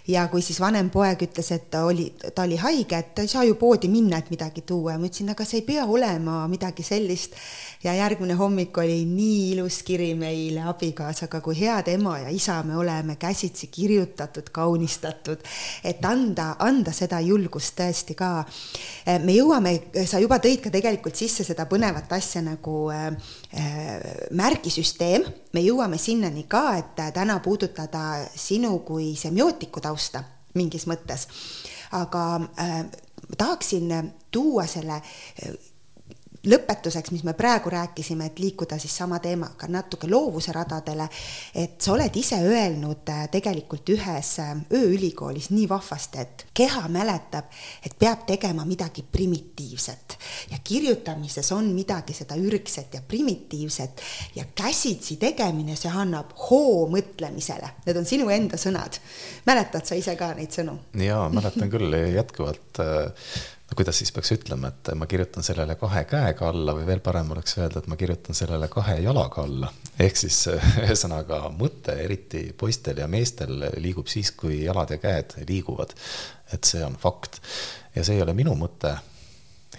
[0.07, 3.27] ja kui siis vanem poeg ütles, et ta oli, ta oli haige, et ta ei
[3.27, 6.45] saa ju poodi minna, et midagi tuua ja ma ütlesin, aga see ei pea olema
[6.47, 7.35] midagi sellist.
[7.83, 12.77] ja järgmine hommik oli nii ilus kiri meile abikaasaga, kui head ema ja isa me
[12.77, 15.43] oleme, käsitsi kirjutatud, kaunistatud,
[15.83, 18.31] et anda, anda seda julgust tõesti ka.
[19.03, 19.75] Äh, me jõuame,
[20.07, 23.07] sa juba tõid ka ka tegelikult sisse seda põnevat asja nagu äh,
[23.57, 25.25] äh, märgisüsteem.
[25.53, 30.23] me jõuame sinnani ka, et äh, täna puudutada sinu kui semiootiku tausta
[30.55, 31.27] mingis mõttes.
[31.91, 32.25] aga
[32.61, 32.85] äh,
[33.37, 35.01] tahaksin tuua selle
[36.47, 41.09] lõpetuseks, mis me praegu rääkisime, et liikuda siis sama teemaga natuke loovuse radadele,
[41.55, 47.51] et sa oled ise öelnud äh, tegelikult ühes äh, ööülikoolis nii vahvasti, et keha mäletab,
[47.85, 50.17] et peab tegema midagi primitiivset
[50.51, 54.01] ja kirjutamises on midagi seda ürgset ja primitiivset
[54.35, 57.73] ja käsitsi tegemine, see annab hoo mõtlemisele.
[57.85, 58.99] Need on sinu enda sõnad.
[59.45, 60.77] mäletad sa ise ka neid sõnu?
[61.03, 63.29] jaa, mäletan küll jätkuvalt äh,
[63.69, 67.29] no kuidas siis peaks ütlema, et ma kirjutan sellele kahe käega alla või veel parem
[67.35, 69.71] oleks öelda, et ma kirjutan sellele kahe jalaga alla.
[69.99, 70.39] ehk siis
[70.83, 75.93] ühesõnaga mõte, eriti poistel ja meestel, liigub siis, kui jalad ja käed liiguvad.
[76.53, 77.41] et see on fakt.
[77.95, 78.95] ja see ei ole minu mõte,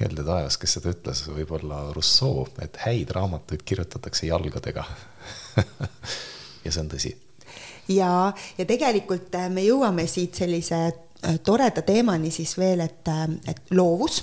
[0.01, 4.87] helde taevas, kes seda ütles, võib-olla Rousseau, et häid raamatuid kirjutatakse jalgadega
[6.65, 7.17] ja see on tõsi.
[7.89, 10.85] ja, ja tegelikult äh, me jõuame siit sellise
[11.45, 14.23] toreda teemani siis veel, et, äh, et loovus.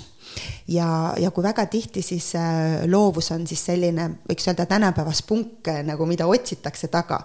[0.68, 5.70] Ja, ja kui väga tihti siis äh, loovus on siis selline, võiks öelda tänapäeva spunk
[5.88, 7.22] nagu, mida otsitakse taga.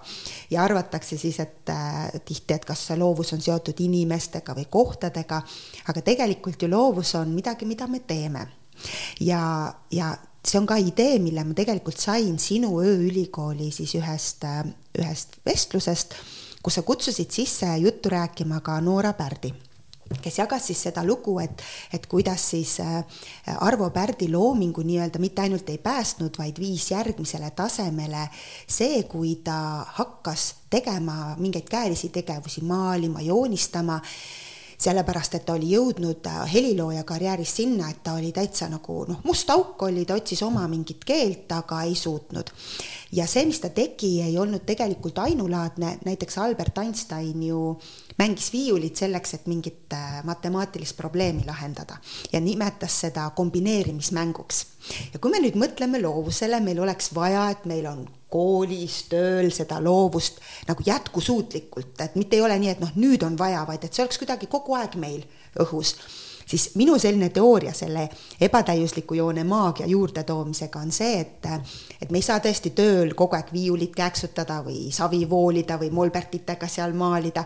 [0.52, 5.42] Ja arvatakse siis, et äh, tihti, et kas loovus on seotud inimestega või kohtadega,
[5.92, 8.48] aga tegelikult ju loovus on midagi, mida me teeme.
[9.22, 10.14] ja, ja
[10.44, 14.44] see on ka idee, mille ma tegelikult sain sinu ööülikooli siis ühest,
[15.00, 16.18] ühest vestlusest
[16.64, 19.54] kus sa kutsusid sisse juttu rääkima ka Noora Pärdi
[20.22, 21.62] kes jagas siis seda lugu, et,
[21.94, 23.04] et kuidas siis äh,
[23.66, 28.28] Arvo Pärdi loomingu nii-öelda mitte ainult ei päästnud, vaid viis järgmisele tasemele.
[28.68, 34.00] See, kui ta hakkas tegema mingeid käelisi tegevusi, maalima, joonistama
[34.84, 39.22] sellepärast et ta oli jõudnud äh, helilooja karjääris sinna, et ta oli täitsa nagu noh,
[39.28, 42.52] must auk oli, ta otsis oma mingit keelt, aga ei suutnud.
[43.12, 47.62] ja see, mis ta tegi, ei olnud tegelikult ainulaadne, näiteks Albert Einstein ju
[48.18, 51.98] mängis viiulit selleks, et mingit äh, matemaatilist probleemi lahendada
[52.32, 54.66] ja nimetas seda kombineerimismänguks.
[55.14, 58.04] ja kui me nüüd mõtleme loovusele, meil oleks vaja, et meil on
[58.34, 63.38] koolis, tööl seda loovust nagu jätkusuutlikult, et mitte ei ole nii, et noh, nüüd on
[63.40, 65.26] vaja, vaid et see oleks kuidagi kogu aeg meil
[65.62, 65.96] õhus
[66.46, 68.10] siis minu selline teooria selle
[68.42, 71.48] ebatäiusliku joone maagia juurdetoomisega on see, et,
[72.02, 76.68] et me ei saa tõesti tööl kogu aeg viiulit kääksutada või savi voolida või molbertitega
[76.68, 77.46] seal maalida.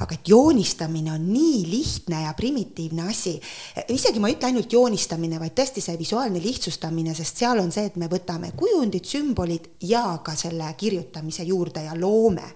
[0.00, 3.40] aga et joonistamine on nii lihtne ja primitiivne asi.
[3.88, 7.86] isegi ma ei ütle ainult joonistamine, vaid tõesti see visuaalne lihtsustamine, sest seal on see,
[7.86, 12.52] et me võtame kujundid, sümbolid ja ka selle kirjutamise juurde ja loome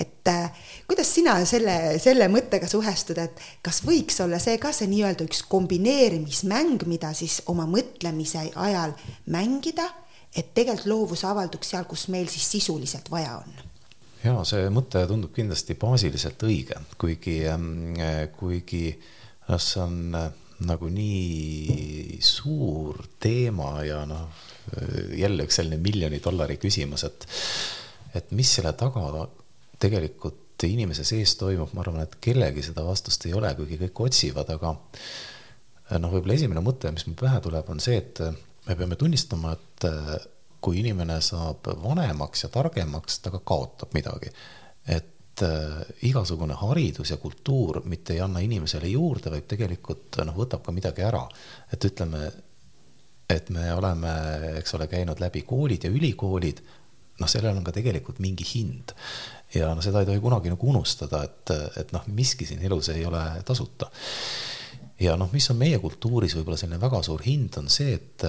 [0.00, 0.50] et äh,
[0.88, 5.42] kuidas sina selle, selle mõttega suhestud, et kas võiks olla see ka see nii-öelda üks
[5.50, 8.94] kombineerimismäng, mida siis oma mõtlemise ajal
[9.30, 9.86] mängida,
[10.36, 13.66] et tegelikult loovus avalduks seal, kus meil siis sisuliselt vaja on?
[14.20, 17.96] ja see mõte tundub kindlasti baasiliselt õige, kuigi, ähm,
[18.36, 18.84] kuigi
[19.56, 20.30] see on äh,
[20.68, 24.28] nagu nii suur teema ja noh,
[25.16, 27.28] jälle üks selline miljoni dollari küsimus, et
[28.14, 29.06] et mis selle taga
[29.80, 34.50] tegelikult inimese sees toimub, ma arvan, et kellelgi seda vastust ei ole, kuigi kõik otsivad,
[34.56, 34.74] aga
[35.98, 38.20] noh, võib-olla esimene mõte, mis mul pähe tuleb, on see, et
[38.66, 39.88] me peame tunnistama, et
[40.60, 44.32] kui inimene saab vanemaks ja targemaks, ta ka kaotab midagi.
[44.86, 45.16] et
[46.04, 51.02] igasugune haridus ja kultuur mitte ei anna inimesele juurde, vaid tegelikult noh, võtab ka midagi
[51.06, 51.22] ära.
[51.72, 52.30] et ütleme,
[53.30, 54.12] et me oleme,
[54.60, 56.60] eks ole, käinud läbi koolid ja ülikoolid,
[57.20, 58.92] noh, sellel on ka tegelikult mingi hind
[59.54, 63.04] ja no seda ei tohi kunagi nagu unustada, et, et noh, miski siin elus ei
[63.06, 63.90] ole tasuta.
[65.00, 68.26] ja noh, mis on meie kultuuris võib-olla selline väga suur hind, on see, et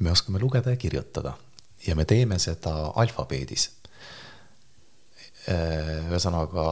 [0.00, 1.36] me oskame lugeda ja kirjutada
[1.86, 3.70] ja me teeme seda alfabeedis.
[5.46, 6.64] ühesõnaga,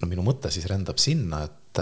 [0.00, 1.80] no minu mõte siis rändab sinna, et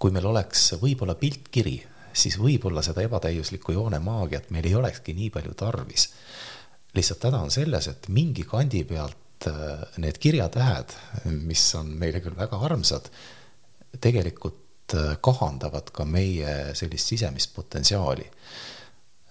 [0.00, 1.78] kui meil oleks võib-olla piltkiri,
[2.12, 6.10] siis võib-olla seda ebatäiuslikku joone maagiat meil ei olekski nii palju tarvis
[6.96, 10.94] lihtsalt häda on selles, et mingi kandi pealt äh, need kirjatähed,
[11.30, 13.10] mis on meile küll väga armsad,
[14.02, 18.26] tegelikult äh, kahandavad ka meie sellist sisemist potentsiaali.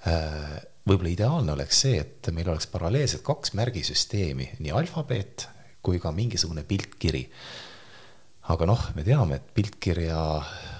[0.07, 0.57] Äh,
[0.87, 5.47] võib-olla ideaalne oleks see, et meil oleks paralleelselt kaks märgisüsteemi, nii alfabeet
[5.85, 7.27] kui ka mingisugune piltkiri.
[8.49, 10.17] aga noh, me teame, et piltkirja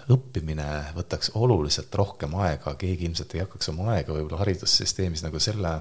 [0.09, 0.65] õppimine
[0.95, 5.75] võtaks oluliselt rohkem aega, keegi ilmselt ei hakkaks oma aega võib-olla haridussüsteemis nagu selle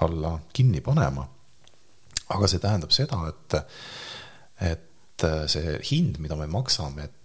[0.00, 1.28] alla kinni panema.
[2.34, 3.54] aga see tähendab seda, et,
[4.64, 7.24] et see hind, mida me maksame, et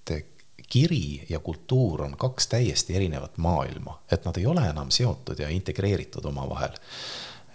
[0.70, 5.50] kiri ja kultuur on kaks täiesti erinevat maailma, et nad ei ole enam seotud ja
[5.50, 6.78] integreeritud omavahel.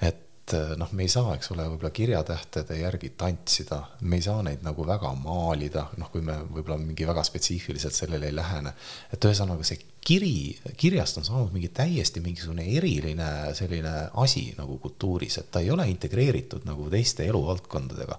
[0.02, 4.64] et noh, me ei saa, eks ole, võib-olla kirjatähtede järgi tantsida, me ei saa neid
[4.66, 8.74] nagu väga maalida, noh, kui me võib-olla mingi väga spetsiifiliselt sellele ei lähene.
[9.12, 15.38] et ühesõnaga see kiri, kirjast on saanud mingi täiesti mingisugune eriline selline asi nagu kultuuris,
[15.40, 18.18] et ta ei ole integreeritud nagu teiste eluvaldkondadega.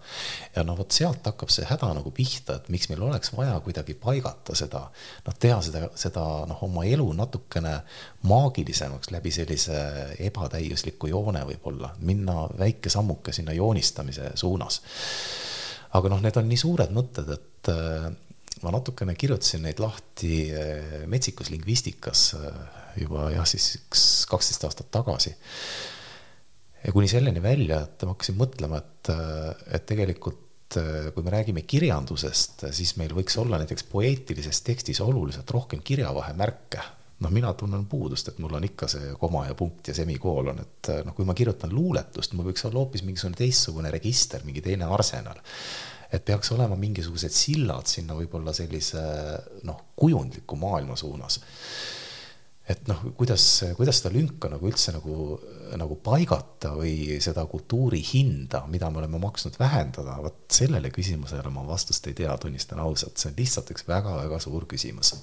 [0.56, 3.94] ja no vot sealt hakkab see häda nagu pihta, et miks meil oleks vaja kuidagi
[4.02, 4.82] paigata seda,
[5.28, 7.78] noh, teha seda, seda noh, oma elu natukene
[8.26, 9.80] maagilisemaks läbi sellise
[10.26, 14.82] ebatäiusliku joone võib-olla, minna väike sammuke sinna joonistamise suunas.
[15.94, 17.76] aga noh, need on nii suured mõtted, et
[18.66, 20.47] ma natukene kirjutasin neid lahti
[21.11, 22.32] metsikus lingvistikas
[22.99, 25.36] juba jah, siis üks kaksteist aastat tagasi.
[26.86, 29.13] ja kuni selleni välja, et ma hakkasin mõtlema, et,
[29.78, 30.41] et tegelikult
[30.76, 36.82] kui me räägime kirjandusest, siis meil võiks olla näiteks poeetilises tekstis oluliselt rohkem kirjavahemärke
[37.20, 40.91] noh, mina tunnen puudust, et mul on ikka see koma ja punkt ja semikoolon, et
[41.05, 45.39] noh, kui ma kirjutan luuletust, mul võiks olla hoopis mingisugune teistsugune register, mingi teine arsenal.
[46.12, 49.03] Et peaks olema mingisugused sillad sinna võib-olla sellise
[49.68, 51.39] noh, kujundliku maailma suunas.
[52.66, 53.43] Et noh, kuidas,
[53.78, 55.36] kuidas seda lünka nagu üldse nagu,
[55.78, 61.62] nagu paigata või seda kultuuri hinda, mida me oleme maksnud vähendada, vot sellele küsimusele ma
[61.68, 65.14] vastust ei tea, tunnistan ausalt, see on lihtsalt üks väga-väga suur küsimus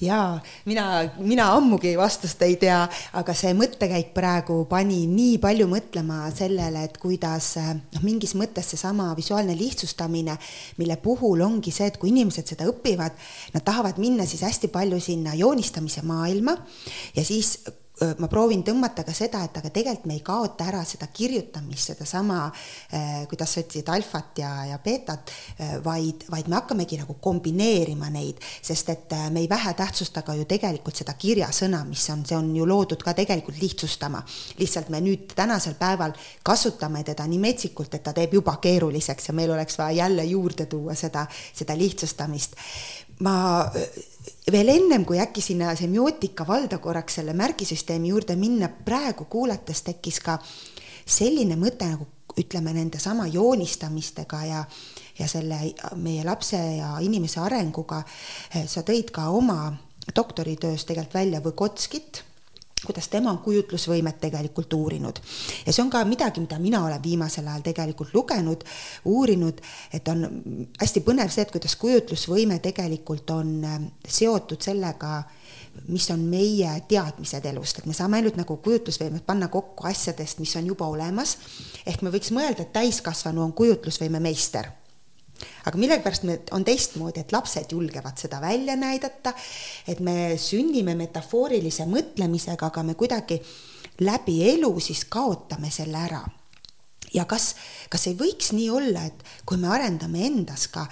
[0.00, 0.86] jaa, mina,
[1.18, 2.82] mina ammugi vastust ei tea,
[3.16, 9.08] aga see mõttekäik praegu pani nii palju mõtlema sellele, et kuidas noh, mingis mõttes seesama
[9.16, 10.36] visuaalne lihtsustamine,
[10.80, 13.16] mille puhul ongi see, et kui inimesed seda õpivad,
[13.54, 16.56] nad tahavad minna siis hästi palju sinna joonistamise maailma
[17.16, 17.56] ja siis
[18.18, 22.40] ma proovin tõmmata ka seda, et aga tegelikult me ei kaota ära seda kirjutamist, sedasama,
[23.30, 25.32] kuidas sa ütlesid, alfat ja, ja beetat,
[25.84, 31.00] vaid, vaid me hakkamegi nagu kombineerima neid, sest et me ei vähetähtsusta ka ju tegelikult
[31.00, 34.20] seda kirjasõna, mis on, see on ju loodud ka tegelikult lihtsustama.
[34.58, 36.12] lihtsalt me nüüd tänasel päeval
[36.44, 40.66] kasutame teda nii metsikult, et ta teeb juba keeruliseks ja meil oleks vaja jälle juurde
[40.66, 42.56] tuua seda, seda lihtsustamist.
[43.20, 43.36] Ma
[44.52, 50.20] veel ennem, kui äkki sinna semiootika valda korraks selle märgisüsteemi juurde minna, praegu kuulates tekkis
[50.20, 50.38] ka
[51.06, 52.06] selline mõte nagu
[52.36, 54.62] ütleme nendesama joonistamistega ja,
[55.18, 55.58] ja selle
[55.96, 58.02] meie lapse ja inimese arenguga.
[58.66, 59.72] sa tõid ka oma
[60.14, 62.25] doktoritöös tegelikult välja Võgotskit
[62.86, 65.20] kuidas tema on kujutlusvõimet tegelikult uurinud.
[65.66, 68.64] ja see on ka midagi, mida mina olen viimasel ajal tegelikult lugenud,
[69.04, 69.60] uurinud,
[69.92, 70.26] et on
[70.80, 75.22] hästi põnev see, et kuidas kujutlusvõime tegelikult on ähm, seotud sellega,
[75.88, 80.56] mis on meie teadmised elust, et me saame ainult nagu kujutlusvõimet panna kokku asjadest, mis
[80.56, 81.36] on juba olemas.
[81.86, 84.72] ehk me võiks mõelda, et täiskasvanu on kujutlusvõime meister
[85.66, 89.34] aga millegipärast me, on teistmoodi, et lapsed julgevad seda välja näidata,
[89.88, 93.40] et me sünnime metafoorilise mõtlemisega, aga me kuidagi
[94.06, 96.24] läbi elu siis kaotame selle ära.
[97.14, 97.54] ja kas,
[97.88, 100.86] kas ei võiks nii olla, et kui me arendame endas ka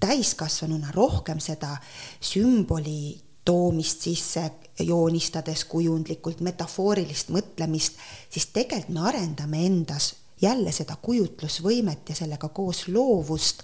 [0.00, 1.76] täiskasvanuna rohkem seda
[2.20, 3.14] sümboli
[3.44, 12.14] toomist sisse, joonistades kujundlikult metafoorilist mõtlemist, siis tegelikult me arendame endas jälle seda kujutlusvõimet ja
[12.14, 13.62] sellega koos loovust,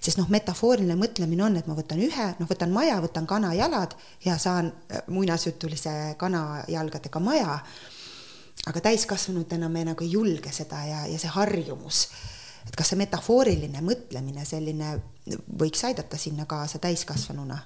[0.00, 3.94] sest noh, metafooriline mõtlemine on, et ma võtan ühe, noh, võtan maja, võtan kana jalad
[4.24, 7.58] ja saan äh, muinasjutulise kana jalgadega maja.
[8.66, 12.08] aga täiskasvanutena me nagu ei julge seda ja, ja see harjumus,
[12.66, 14.98] et kas see metafooriline mõtlemine selline
[15.58, 17.58] võiks aidata sinna kaasa täiskasvanuna?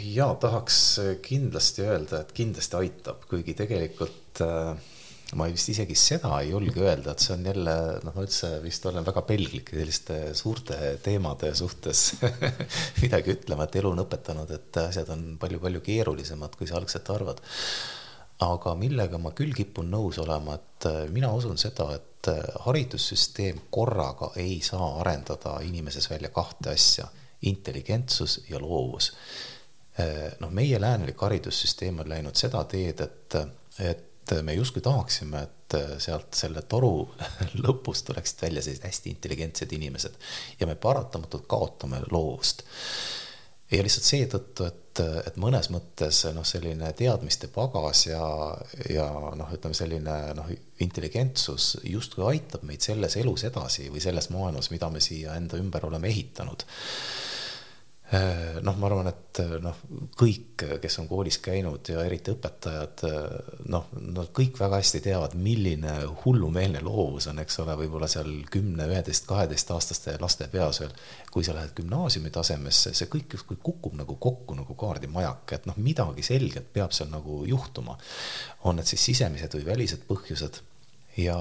[0.00, 4.92] ja tahaks kindlasti öelda, et kindlasti aitab, kuigi tegelikult äh
[5.38, 7.74] ma vist isegi seda ei julge öelda, et see on jälle
[8.04, 12.04] noh, ma üldse vist olen väga pelglik selliste suurte teemade suhtes
[13.02, 17.42] midagi ütlema, et elu on õpetanud, et asjad on palju-palju keerulisemad, kui sa algselt arvad.
[18.44, 22.30] aga millega ma küll kipun nõus olema, et mina usun seda, et
[22.64, 27.06] haridussüsteem korraga ei saa arendada inimeses välja kahte asja,
[27.42, 29.12] intelligentsus ja loovus.
[30.40, 33.36] noh, meie läänelik haridussüsteem on läinud seda teed, et,
[33.78, 37.08] et et me justkui tahaksime, et sealt selle toru
[37.64, 40.16] lõpust tuleksid välja sellised hästi intelligentsed inimesed
[40.60, 42.62] ja me paratamatult kaotame loovust.
[43.70, 48.22] ja lihtsalt seetõttu, et, et mõnes mõttes noh, selline teadmiste pagas ja,
[48.90, 50.50] ja noh, ütleme selline noh,
[50.84, 55.88] intelligentsus justkui aitab meid selles elus edasi või selles maailmas, mida me siia enda ümber
[55.90, 57.43] oleme ehitanud Äh,
[58.64, 59.78] noh, ma arvan, et äh, noh,
[60.18, 65.36] kõik, kes on koolis käinud ja eriti õpetajad, äh, noh, nad kõik väga hästi teavad,
[65.40, 65.94] milline
[66.24, 70.92] hullumeelne loovus on, eks ole, võib-olla seal kümne, üheteist, kaheteistaastaste laste peas veel.
[71.34, 75.80] kui sa lähed gümnaasiumi tasemesse, see kõik justkui kukub nagu kokku nagu kaardimajak, et noh,
[75.82, 77.98] midagi selgelt peab seal nagu juhtuma.
[78.64, 80.62] on need siis sisemised või välised põhjused
[81.16, 81.38] ja,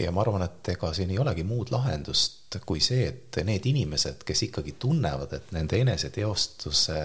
[0.00, 4.26] ja ma arvan, et ega siin ei olegi muud lahendust kui see, et need inimesed,
[4.28, 6.98] kes ikkagi tunnevad, et nende eneseteostuse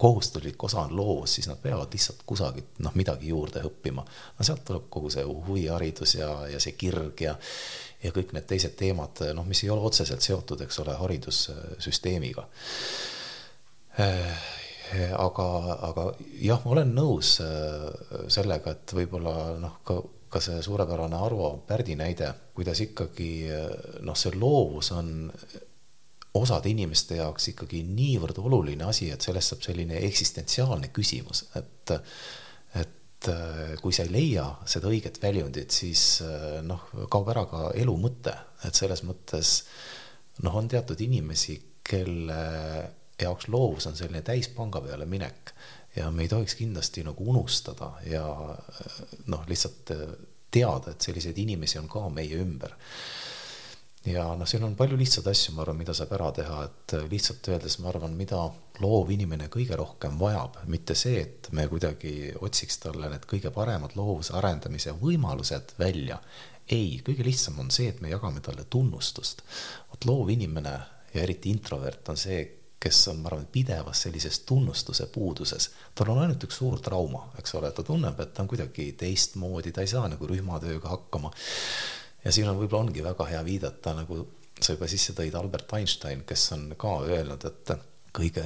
[0.00, 4.04] kohustuslik osa on loos, siis nad peavad lihtsalt kusagilt noh, midagi juurde õppima.
[4.38, 7.36] no sealt tuleb kogu see huviharidus ja, ja see kirg ja
[8.00, 12.46] ja kõik need teised teemad, noh, mis ei ole otseselt seotud, eks ole, haridussüsteemiga.
[15.26, 15.48] aga,
[15.90, 16.06] aga
[16.40, 17.34] jah, ma olen nõus
[18.32, 19.98] sellega, et võib-olla noh, ka
[20.30, 23.30] ka see suurepärane Arvo Pärdi näide, kuidas ikkagi
[24.06, 25.10] noh, see loovus on,
[26.34, 31.94] osade inimeste jaoks ikkagi niivõrd oluline asi, et sellest saab selline eksistentsiaalne küsimus, et,
[32.78, 37.64] et äh, kui sa ei leia seda õiget väljundit, siis äh, noh, kaob ära ka
[37.78, 39.56] elu mõte, et selles mõttes
[40.44, 41.58] noh, on teatud inimesi,
[41.90, 42.40] kelle
[43.20, 45.50] jaoks loovus on selline täispanga peale minek
[45.96, 48.24] ja me ei tohiks kindlasti nagu unustada ja
[49.26, 49.90] noh, lihtsalt
[50.50, 52.76] teada, et selliseid inimesi on ka meie ümber
[54.04, 57.48] ja noh, siin on palju lihtsaid asju, ma arvan, mida saab ära teha, et lihtsalt
[57.52, 58.40] öeldes ma arvan, mida
[58.80, 63.96] loov inimene kõige rohkem vajab, mitte see, et me kuidagi otsiks talle need kõige paremad
[63.98, 66.20] loovuse arendamise võimalused välja.
[66.70, 69.42] ei, kõige lihtsam on see, et me jagame talle tunnustust.
[69.90, 70.78] vot loov inimene
[71.14, 75.70] ja eriti introvert on see, kes on, ma arvan, pidevas sellises tunnustuse puuduses.
[75.94, 79.72] tal on ainult üks suur trauma, eks ole, ta tunneb, et ta on kuidagi teistmoodi,
[79.72, 81.32] ta ei saa nagu rühmatööga hakkama
[82.24, 84.24] ja siin on, võib-olla ongi väga hea viidata, nagu
[84.60, 87.72] sa juba sisse tõid, Albert Einstein, kes on ka öelnud, et
[88.16, 88.44] kõige,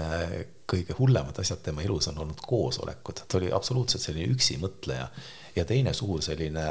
[0.71, 5.09] kõige hullemad asjad tema elus on olnud koosolekud, ta oli absoluutselt selline üksi mõtleja.
[5.57, 6.67] ja teine suur selline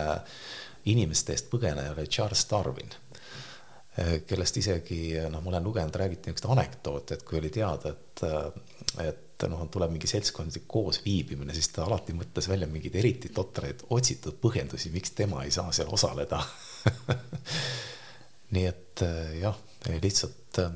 [0.85, 2.91] inimeste eest põgeneja oli Charles Darwin,
[4.27, 8.23] kellest isegi noh, ma olen lugenud, räägiti niisugust anekdooti, et kui oli teada, et,
[9.03, 14.39] et noh, tuleb mingi seltskondlik koosviibimine, siis ta alati mõtles välja mingeid eriti totraid otsitud
[14.41, 16.41] põhjendusi, miks tema ei saa seal osaleda.
[18.53, 19.05] Nii et
[19.41, 19.57] jah,
[20.01, 20.73] lihtsalt äh,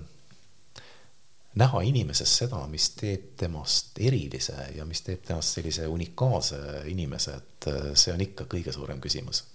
[1.57, 6.59] näha inimeses seda, mis teeb temast erilise ja mis teeb temast sellise unikaalse
[6.93, 9.45] inimese, et see on ikka kõige suurem küsimus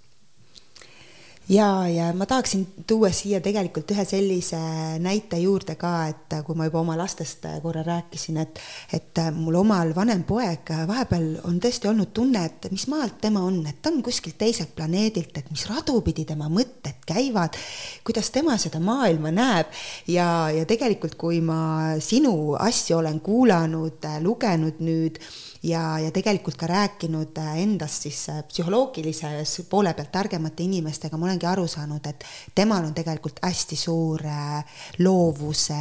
[1.49, 4.59] ja, ja ma tahaksin tuua siia tegelikult ühe sellise
[5.03, 8.61] näite juurde ka, et kui ma juba oma lastest korra rääkisin, et,
[8.93, 13.61] et mul omal vanem poeg vahepeal on tõesti olnud tunne, et mis maalt tema on,
[13.67, 17.59] et ta on kuskilt teiselt planeedilt, et mis radu pidi tema mõtted käivad,
[18.07, 19.73] kuidas tema seda maailma näeb.
[20.11, 25.19] Ja, ja tegelikult, kui ma sinu asju olen kuulanud, lugenud nüüd
[25.63, 31.29] ja, ja tegelikult ka rääkinud äh, endast siis äh, psühholoogilises poole pealt targemate inimestega, ma
[31.29, 35.79] olengi aru saanud, et temal on tegelikult hästi suur äh, loovuse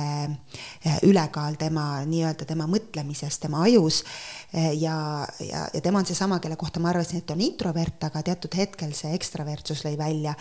[1.07, 4.03] ülekaal tema nii-öelda tema mõtlemises, tema ajus
[4.53, 4.95] ja,
[5.39, 8.91] ja, ja tema on seesama, kelle kohta ma arvasin, et on introvert, aga teatud hetkel
[8.97, 10.33] see ekstravertsus lõi välja.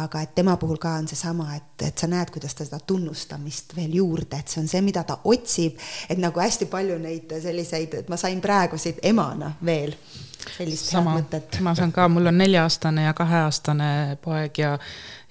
[0.00, 3.74] aga et tema puhul ka on seesama, et, et sa näed, kuidas ta seda tunnustamist
[3.76, 5.78] veel juurde, et see on see, mida ta otsib,
[6.08, 9.94] et nagu hästi palju neid selliseid, et ma sain praegu siit emana veel
[10.56, 11.58] sellist sama, mõtet.
[11.66, 14.76] ma saan ka, mul on nelja-aastane ja kaheaastane poeg ja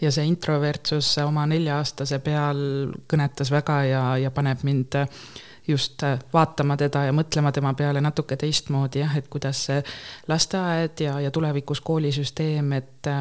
[0.01, 2.59] ja see introvertsus oma nelja-aastase peal
[3.09, 4.95] kõnetas väga ja, ja paneb mind
[5.67, 9.81] just vaatama teda ja mõtlema tema peale natuke teistmoodi jah, et kuidas see
[10.31, 13.11] lasteaed ja, ja tulevikus koolisüsteem, et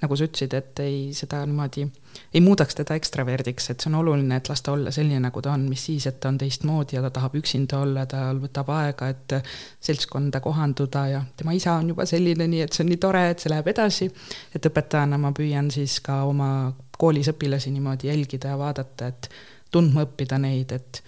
[0.00, 1.84] nagu sa ütlesid, et ei seda niimoodi,
[2.34, 5.52] ei muudaks teda ekstraverdiks, et see on oluline, et las ta olla selline, nagu ta
[5.52, 9.08] on, mis siis, et ta on teistmoodi ja ta tahab üksinda olla, tal võtab aega,
[9.10, 9.34] et
[9.80, 13.42] seltskonda kohanduda ja tema isa on juba selline, nii et see on nii tore, et
[13.42, 14.10] see läheb edasi.
[14.54, 16.50] et õpetajana ma püüan siis ka oma
[16.98, 19.30] koolis õpilasi niimoodi jälgida ja vaadata, et
[19.70, 21.02] tundma õppida neid, et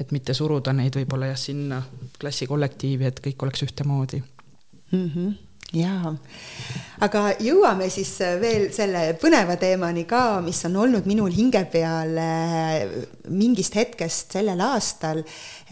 [0.00, 1.82] et mitte suruda neid võib-olla jah, sinna
[2.18, 5.08] klassikollektiivi, et kõik oleks ühtemoodi mm.
[5.08, 6.12] -hmm jaa,
[7.04, 12.82] aga jõuame siis veel selle põneva teemani ka, mis on olnud minul hinge peal äh,
[13.32, 15.22] mingist hetkest sellel aastal,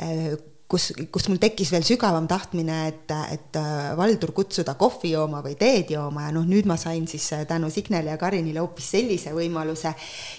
[0.00, 0.30] äh,
[0.70, 5.56] kus, kus mul tekkis veel sügavam tahtmine, et, et äh, Valdur kutsuda kohvi jooma või
[5.60, 6.28] teed jooma.
[6.28, 9.92] Ja noh, nüüd ma sain siis tänu Signele ja Karinile hoopis sellise võimaluse.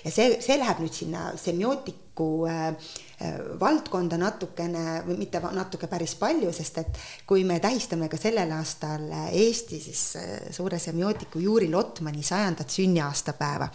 [0.05, 3.10] Ja see, see läheb nüüd sinna semiootiku äh, Äh,
[3.59, 9.03] valdkonda natukene või mitte natuke päris palju, sest et kui me tähistame ka sellel aastal
[9.31, 13.67] Eesti siis äh, suure semiootiku Juri Lotmani sajandat sünniaastapäeva,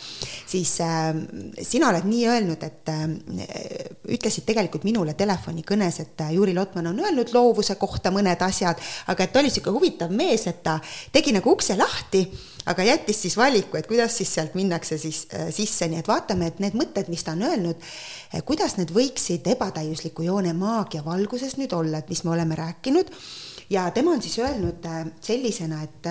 [0.46, 1.12] siis äh,
[1.62, 3.06] sina oled nii öelnud, et äh,
[4.16, 9.32] ütlesid tegelikult minule telefonikõnes, et Juri Lotman on öelnud loovuse kohta mõned asjad, aga et
[9.32, 10.78] ta oli niisugune huvitav mees, et ta
[11.12, 12.26] tegi nagu ukse lahti
[12.66, 16.50] aga jättis siis valiku, et kuidas siis sealt minnakse siis äh, sisse, nii et vaatame,
[16.50, 17.82] et need mõtted, mis ta on öelnud,
[18.34, 23.12] äh, kuidas need võiksid ebatäiusliku joone maagia valguses nüüd olla, et mis me oleme rääkinud.
[23.70, 26.10] ja tema on siis öelnud äh, sellisena, et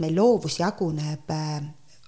[0.00, 1.32] meil loovus jaguneb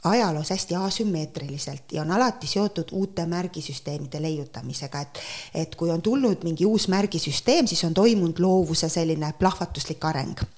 [0.05, 5.18] ajaloos hästi asümmeetriliselt ja on alati seotud uute märgisüsteemide leiutamisega, et
[5.55, 10.58] et kui on tulnud mingi uus märgisüsteem, siis on toimunud loovuse selline plahvatuslik areng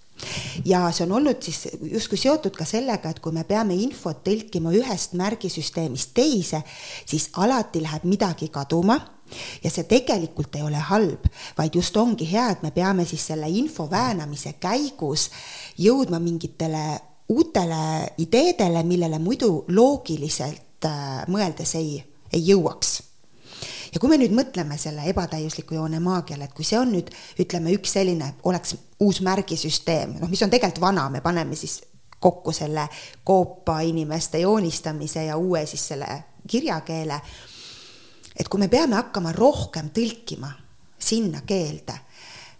[0.64, 4.72] ja see on olnud siis justkui seotud ka sellega, et kui me peame infot tõlkima
[4.76, 6.62] ühest märgisüsteemist teise,
[7.06, 8.98] siis alati läheb midagi kaduma.
[9.62, 13.46] Ja see tegelikult ei ole halb, vaid just ongi hea, et me peame siis selle
[13.46, 15.28] info väänamise käigus
[15.78, 16.82] jõudma mingitele
[17.30, 22.00] uutele ideedele, millele muidu loogiliselt äh, mõeldes ei,
[22.32, 22.96] ei jõuaks
[23.94, 27.10] ja kui me nüüd mõtleme selle ebatäiusliku joone maagiale, et kui see on nüüd
[27.42, 31.80] ütleme, üks selline oleks uus märgisüsteem, noh, mis on tegelikult vana, me paneme siis
[32.20, 32.88] kokku selle
[33.24, 37.20] koopa inimeste joonistamise ja uue siis selle kirjakeele.
[38.36, 40.52] et kui me peame hakkama rohkem tõlkima
[40.98, 41.94] sinna keelde,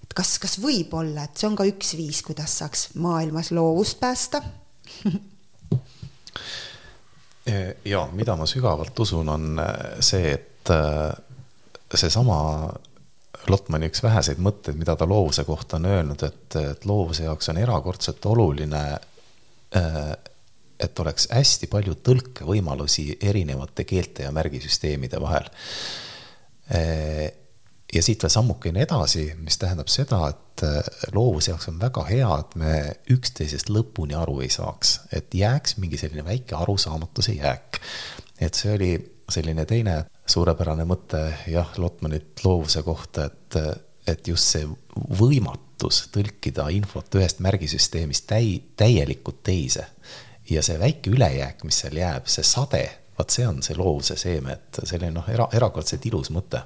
[0.03, 4.01] et kas, kas võib olla, et see on ka üks viis, kuidas saaks maailmas loovust
[4.01, 4.43] päästa
[7.85, 11.13] ja mida ma sügavalt usun, on äh, see, et äh,
[11.95, 12.73] seesama
[13.49, 17.61] Lotmani üks väheseid mõtteid, mida ta loovuse kohta on öelnud, et, et loovuse jaoks on
[17.63, 18.83] erakordselt oluline,
[19.77, 20.11] äh,
[20.81, 25.49] et oleks hästi palju tõlkevõimalusi erinevate keelte ja märgisüsteemide vahel
[27.95, 30.79] ja siit veel sammukene edasi, mis tähendab seda, et äh,
[31.15, 32.75] loovuse jaoks on väga hea, et me
[33.17, 37.81] üksteisest lõpuni aru ei saaks, et jääks mingi selline väike arusaamatuse jääk.
[38.41, 38.93] et see oli
[39.31, 41.21] selline teine suurepärane mõte
[41.51, 43.59] jah, Lotmanit loovuse kohta, et,
[44.09, 44.67] et just see
[45.21, 49.87] võimatus tõlkida infot ühest märgisüsteemist täi-, täielikult teise
[50.51, 52.83] ja see väike ülejääk, mis seal jääb, see sade,
[53.19, 56.63] vaat see on see loovuse seeme, et selline noh, era-, erakordselt ilus mõte.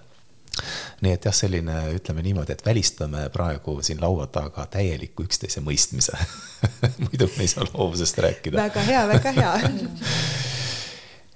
[1.03, 6.15] Nii et jah, selline, ütleme niimoodi, et välistame praegu siin laua taga täieliku üksteise mõistmise.
[7.03, 8.61] Muidu me ei saa loovusest rääkida.
[8.63, 9.55] väga hea, väga hea.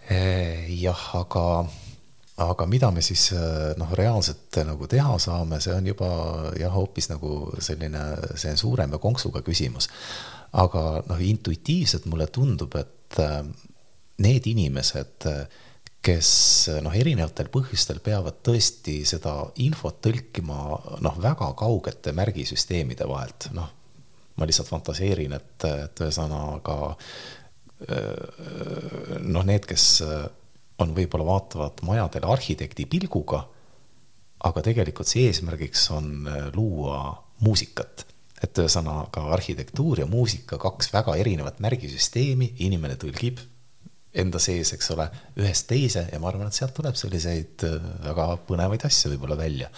[0.08, 1.66] Eh, jah, aga,
[2.39, 3.30] aga mida me siis
[3.78, 6.09] noh, reaalselt nagu teha saame, see on juba
[6.59, 8.03] jah, hoopis nagu selline,
[8.39, 9.91] see on suurem ja konksuga küsimus.
[10.53, 13.43] aga noh, intuitiivselt mulle tundub, et eh,
[14.24, 15.26] need inimesed
[16.09, 16.30] kes
[16.82, 19.34] noh, erinevatel põhjustel peavad tõesti seda
[19.64, 20.61] infot tõlkima
[21.05, 23.68] noh, väga kaugete märgisüsteemide vahelt, noh,
[24.39, 26.78] ma lihtsalt fantaseerin, et, et ühesõnaga
[29.26, 29.89] noh, need, kes
[30.78, 33.42] on, võib-olla vaatavad majadele arhitekti pilguga,
[34.46, 37.00] aga tegelikult see eesmärgiks on luua
[37.42, 38.06] muusikat
[38.42, 43.40] et ühesõnaga arhitektuur ja muusika, kaks väga erinevat märgisüsteemi, inimene tõlgib
[44.18, 45.04] enda sees, eks ole,
[45.38, 47.74] ühest teise ja ma arvan, et sealt tuleb selliseid äh,
[48.06, 49.68] väga põnevaid asju võib-olla välja.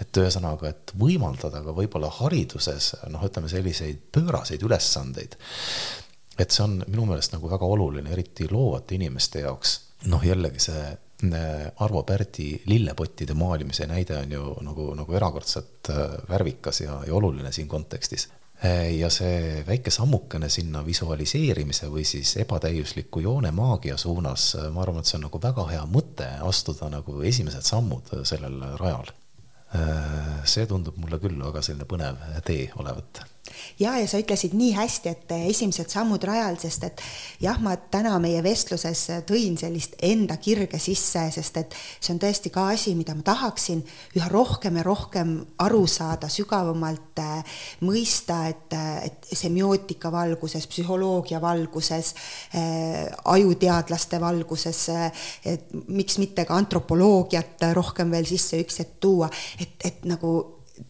[0.00, 5.36] et ühesõnaga, et võimaldada ka võib-olla hariduses noh, ütleme selliseid pööraseid ülesandeid.
[6.38, 9.78] et see on minu meelest nagu väga oluline, eriti loovate inimeste jaoks.
[10.04, 16.20] Noh, jällegi see äh, Arvo Pärdi lillepottide maalimise näide on ju nagu, nagu erakordselt äh,
[16.28, 18.30] värvikas ja, ja oluline siin kontekstis
[18.60, 25.00] Eh, ja see väike sammukene sinna visualiseerimise või siis ebatäiusliku joone maagia suunas, ma arvan,
[25.00, 29.08] et see on nagu väga hea mõte astuda nagu esimesed sammud sellel rajal.
[30.44, 33.22] See tundub mulle küll väga selline põnev tee olevat
[33.80, 37.02] ja, ja sa ütlesid nii hästi, et esimesed sammud rajal, sest et
[37.42, 42.52] jah, ma täna meie vestluses tõin sellist enda kirge sisse, sest et see on tõesti
[42.54, 43.82] ka asi, mida ma tahaksin
[44.18, 48.76] üha rohkem ja rohkem aru saada, sügavamalt äh, mõista, et,
[49.06, 52.14] et semiootika valguses, psühholoogia valguses
[52.54, 59.30] äh,, ajuteadlaste valguses äh,, et miks mitte ka antropoloogiat rohkem veel sisse üks hetk tuua,
[59.60, 60.32] et, et nagu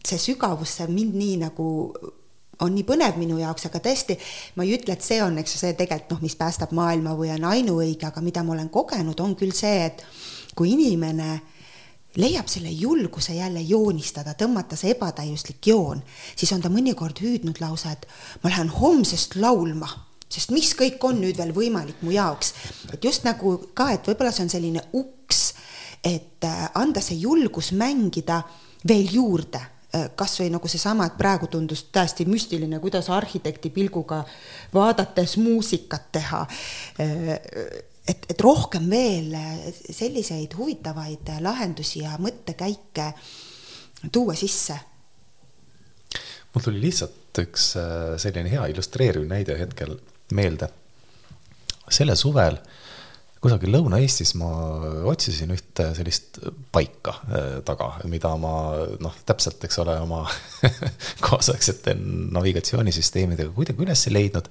[0.05, 1.67] see sügavus, see mind nii nagu
[2.61, 4.17] on nii põnev minu jaoks, aga tõesti,
[4.55, 7.31] ma ei ütle, et see on, eks ju, see tegelikult noh, mis päästab maailma või
[7.33, 10.05] on ainuõige, aga mida ma olen kogenud, on küll see, et
[10.57, 11.39] kui inimene
[12.19, 16.01] leiab selle julguse jälle joonistada, tõmmata see ebatäiuslik joon,
[16.35, 18.07] siis on ta mõnikord hüüdnud lausa, et
[18.43, 19.89] ma lähen homsest laulma,
[20.31, 22.53] sest mis kõik on nüüd veel võimalik mu jaoks.
[22.93, 25.53] et just nagu ka, et võib-olla see on selline uks,
[26.03, 28.41] et äh, anda see julgus mängida
[28.87, 34.21] veel juurde Äh, kas või nagu seesama, et praegu tundus täiesti müstiline, kuidas arhitekti pilguga
[34.71, 36.45] vaadates muusikat teha.
[37.03, 37.31] Äh,
[38.07, 39.35] et, et rohkem veel
[39.83, 43.09] selliseid huvitavaid lahendusi ja mõttekäike
[44.11, 44.79] tuua sisse.
[46.53, 49.97] mul tuli lihtsalt üks äh, selline hea illustreeriv näide hetkel
[50.31, 50.69] meelde.
[51.89, 52.57] sellel suvel
[53.41, 54.49] kusagil Lõuna-Eestis ma
[55.09, 56.37] otsisin ühte sellist
[56.73, 58.53] paika äh, taga, mida ma
[59.01, 60.21] noh, täpselt, eks ole, oma
[61.25, 61.95] kaasaegsete
[62.37, 64.49] navigatsioonisüsteemidega kuidagi üles ei leidnud.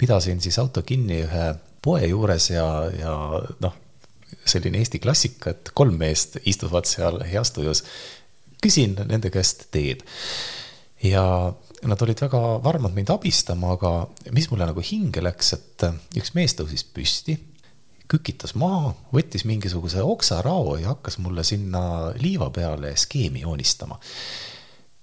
[0.00, 1.46] pidasin siis auto kinni ühe
[1.84, 2.66] poe juures ja,
[2.96, 3.14] ja
[3.60, 3.76] noh,
[4.48, 7.84] selline Eesti klassika, et kolm meest istuvad seal heas tujus.
[8.64, 10.00] küsin nende käest teed
[11.04, 11.52] ja
[11.84, 15.84] nad olid väga varmad mind abistama, aga mis mulle nagu hinge läks, et
[16.16, 17.36] üks mees tõusis püsti
[18.10, 23.98] kükitas maha, võttis mingisuguse oksarao ja hakkas mulle sinna liiva peale skeemi joonistama.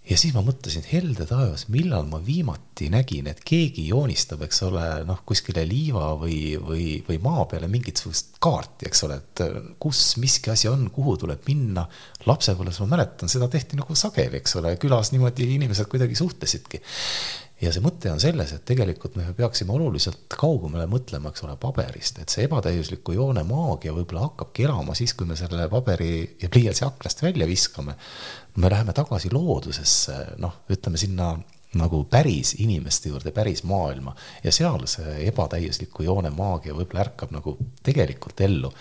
[0.09, 4.85] ja siis ma mõtlesin, helde taevas, millal ma viimati nägin, et keegi joonistab, eks ole,
[5.07, 9.43] noh, kuskile liiva või, või, või maa peale mingisugust kaarti, eks ole, et
[9.79, 11.85] kus miski asi on, kuhu tuleb minna.
[12.25, 16.81] lapsepõlves ma mäletan, seda tehti nagu sageli, eks ole, külas niimoodi inimesed kuidagi suhtlesidki
[17.61, 22.21] ja see mõte on selles, et tegelikult me peaksime oluliselt kaugemale mõtlema, eks ole, paberist,
[22.21, 26.85] et see ebatäiusliku joone maagia võib-olla hakkabki elama siis, kui me selle paberi ja pliiatsi
[26.87, 27.95] aknast välja viskame.
[28.55, 31.35] me läheme tagasi loodusesse, noh, ütleme sinna
[31.77, 37.55] nagu päris inimeste juurde, päris maailma ja seal see ebatäiusliku joone maagia võib-olla ärkab nagu
[37.83, 38.73] tegelikult ellu.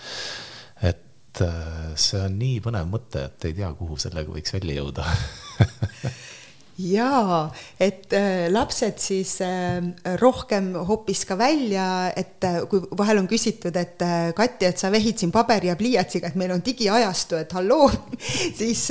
[0.81, 5.05] et äh, see on nii põnev mõte, et ei tea, kuhu sellega võiks välja jõuda
[6.81, 9.81] jaa, et äh, lapsed siis äh,
[10.21, 11.85] rohkem hoopis ka välja,
[12.17, 14.01] et äh, kui vahel on küsitud, et
[14.35, 17.89] Kati, et sa vehid siin paberi ja pliiatsiga, et meil on digiajastu, et halloo.
[18.61, 18.81] Siis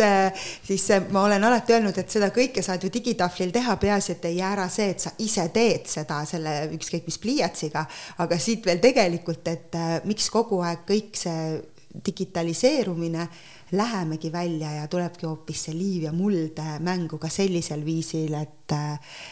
[0.66, 4.38] siis ma olen alati öelnud, et seda kõike saad ju digitahvlil teha, peaasi, et ei
[4.38, 7.84] jää ära see, et sa ise teed seda selle ükskõik mis pliiatsiga,
[8.22, 9.78] aga siit veel tegelikult, et
[10.08, 11.60] miks kogu aeg kõik see
[12.06, 13.26] digitaliseerumine
[13.72, 18.74] lähemegi välja ja tulebki hoopis see liiv ja muld mängu ka sellisel viisil, et,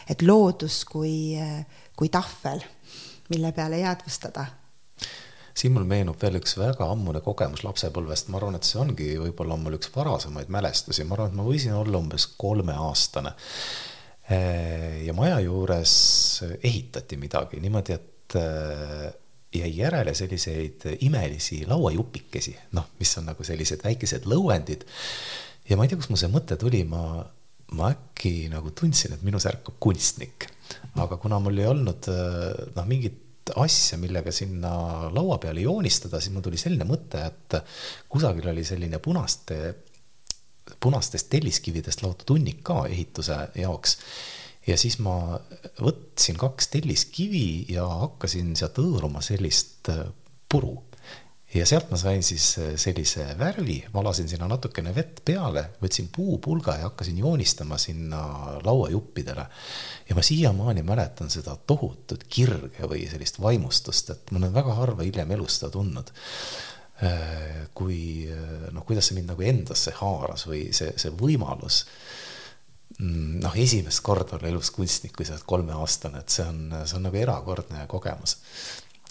[0.09, 1.35] et loodus kui,
[1.95, 2.63] kui tahvel,
[3.29, 4.45] mille peale jäädvustada.
[5.59, 9.57] Siin mul meenub veel üks väga ammune kogemus lapsepõlvest, ma arvan, et see ongi võib-olla
[9.59, 13.33] mul üks varasemaid mälestusi, ma arvan, et ma võisin olla umbes kolmeaastane.
[15.03, 15.93] ja maja juures
[16.63, 18.37] ehitati midagi niimoodi, et
[19.53, 24.85] jäi järele selliseid imelisi lauajupikesi, noh, mis on nagu sellised väikesed lõuendid.
[25.69, 27.23] ja ma ei tea, kust mul see mõte tuli, ma,
[27.77, 30.49] ma äkki nagu tundsin, et minus ärkab kunstnik.
[31.01, 32.11] aga kuna mul ei olnud
[32.75, 33.25] noh, mingit
[33.57, 34.71] asja, millega sinna
[35.09, 37.57] laua peale joonistada, siis mul tuli selline mõte, et
[38.09, 39.57] kusagil oli selline punaste,
[40.79, 43.97] punastest telliskividest laotud hunnik ka ehituse jaoks
[44.69, 45.39] ja siis ma
[45.81, 50.05] võtsin kaks telliskivi ja hakkasin sealt hõõruma sellist äh,
[50.49, 50.77] puru.
[51.53, 56.77] ja sealt ma sain siis äh, sellise värvi, valasin sinna natukene vett peale, võtsin puupulga
[56.77, 58.21] ja hakkasin joonistama sinna
[58.63, 59.45] lauajuppidele.
[60.09, 65.07] ja ma siiamaani mäletan seda tohutut kirge või sellist vaimustust, et ma olen väga harva
[65.07, 66.13] hiljem elus seda tundnud
[67.03, 68.29] äh, kui
[68.71, 72.28] noh, kuidas see mind nagu endasse haaras või see, see võimalus Mm,
[72.99, 77.07] noh, esimest korda olla elus kunstnik, kui sa oled kolmeaastane, et see on, see on
[77.07, 78.37] nagu erakordne kogemus.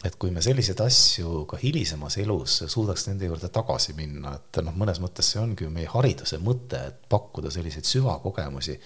[0.04, 4.76] et kui me selliseid asju ka hilisemas elus suudaks nende juurde tagasi minna, et noh,
[4.78, 8.78] mõnes mõttes see ongi ju meie hariduse mõte, et pakkuda selliseid süvakogemusi,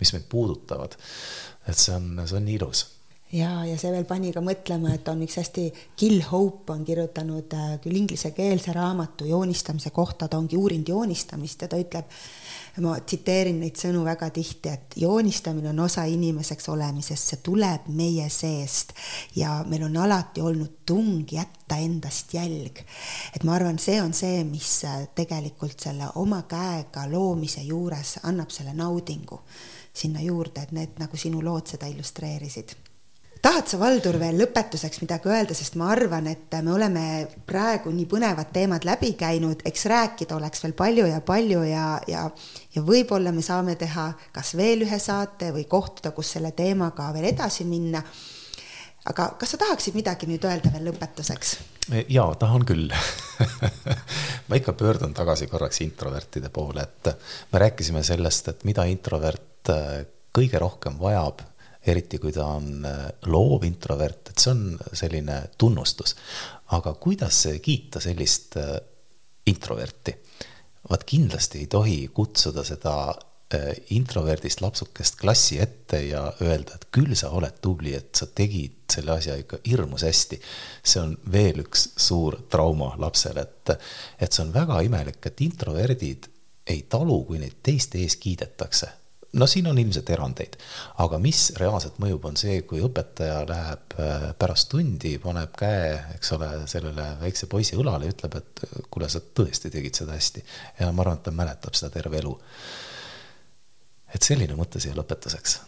[0.00, 0.96] mis meid puudutavad.
[1.66, 2.86] et see on, see on ilus
[3.32, 5.66] ja, ja see veel pani ka mõtlema, et on üks hästi,
[5.98, 11.70] Gil Hope on kirjutanud äh, küll inglisekeelse raamatu joonistamise kohta, ta ongi uurinud joonistamist ja
[11.70, 12.10] ta ütleb,
[12.84, 18.28] ma tsiteerin neid sõnu väga tihti, et joonistamine on osa inimeseks olemisest, see tuleb meie
[18.32, 18.92] seest
[19.36, 22.82] ja meil on alati olnud tung jätta endast jälg.
[23.34, 24.82] et ma arvan, see on see, mis
[25.14, 29.40] tegelikult selle oma käega loomise juures annab selle naudingu
[29.96, 32.76] sinna juurde, et need nagu sinu lood seda illustreerisid
[33.46, 37.02] tahad sa, Valdur, veel lõpetuseks midagi öelda, sest ma arvan, et me oleme
[37.46, 42.24] praegu nii põnevad teemad läbi käinud, eks rääkida oleks veel palju ja palju ja, ja,
[42.74, 47.30] ja võib-olla me saame teha kas veel ühe saate või kohtuda, kus selle teemaga veel
[47.30, 48.02] edasi minna.
[49.06, 51.56] aga kas sa tahaksid midagi nüüd öelda veel lõpetuseks?
[52.08, 52.90] jaa, tahan küll
[54.48, 57.14] ma ikka pöördun tagasi korraks introvertide poole, et
[57.52, 59.70] me rääkisime sellest, et mida introvert
[60.34, 61.46] kõige rohkem vajab
[61.86, 66.16] eriti kui ta on äh, loov introvert, et see on selline tunnustus.
[66.74, 68.76] aga kuidas kiita sellist äh,
[69.46, 70.16] introverti?
[70.90, 72.96] vaat kindlasti ei tohi kutsuda seda
[73.54, 78.86] äh, introverdist lapsukest klassi ette ja öelda, et küll sa oled tubli, et sa tegid
[78.92, 80.40] selle asja ikka hirmus hästi.
[80.82, 83.74] see on veel üks suur trauma lapsele, et,
[84.20, 86.30] et see on väga imelik, et introverdid
[86.66, 88.90] ei talu, kui neid teiste ees kiidetakse
[89.36, 90.56] no siin on ilmselt erandeid,
[91.04, 96.34] aga mis reaalselt mõjub, on see, kui õpetaja läheb äh, pärast tundi, paneb käe, eks
[96.36, 100.44] ole, sellele väikse poisi õlale ja ütleb, et kuule, sa tõesti tegid seda hästi.
[100.80, 102.36] ja ma arvan, et ta mäletab seda terve elu.
[104.14, 105.58] et selline mõte siia lõpetuseks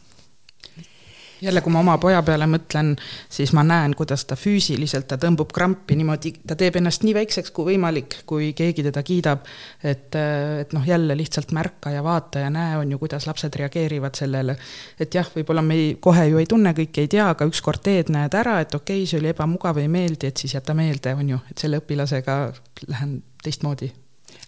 [1.43, 2.95] jälle, kui ma oma poja peale mõtlen,
[3.31, 7.53] siis ma näen, kuidas ta füüsiliselt, ta tõmbub krampi niimoodi, ta teeb ennast nii väikseks
[7.55, 9.47] kui võimalik, kui keegi teda kiidab.
[9.83, 10.15] et,
[10.61, 14.57] et noh, jälle lihtsalt märka ja vaata ja näe, on ju, kuidas lapsed reageerivad sellele.
[15.01, 18.13] et jah, võib-olla me ei, kohe ju ei tunne kõike, ei tea, aga ükskord teed,
[18.15, 21.35] näed ära, et okei okay,, see oli ebamugav, ei meeldi, et siis jäta meelde, on
[21.37, 22.41] ju, et selle õpilasega
[22.89, 23.93] lähen teistmoodi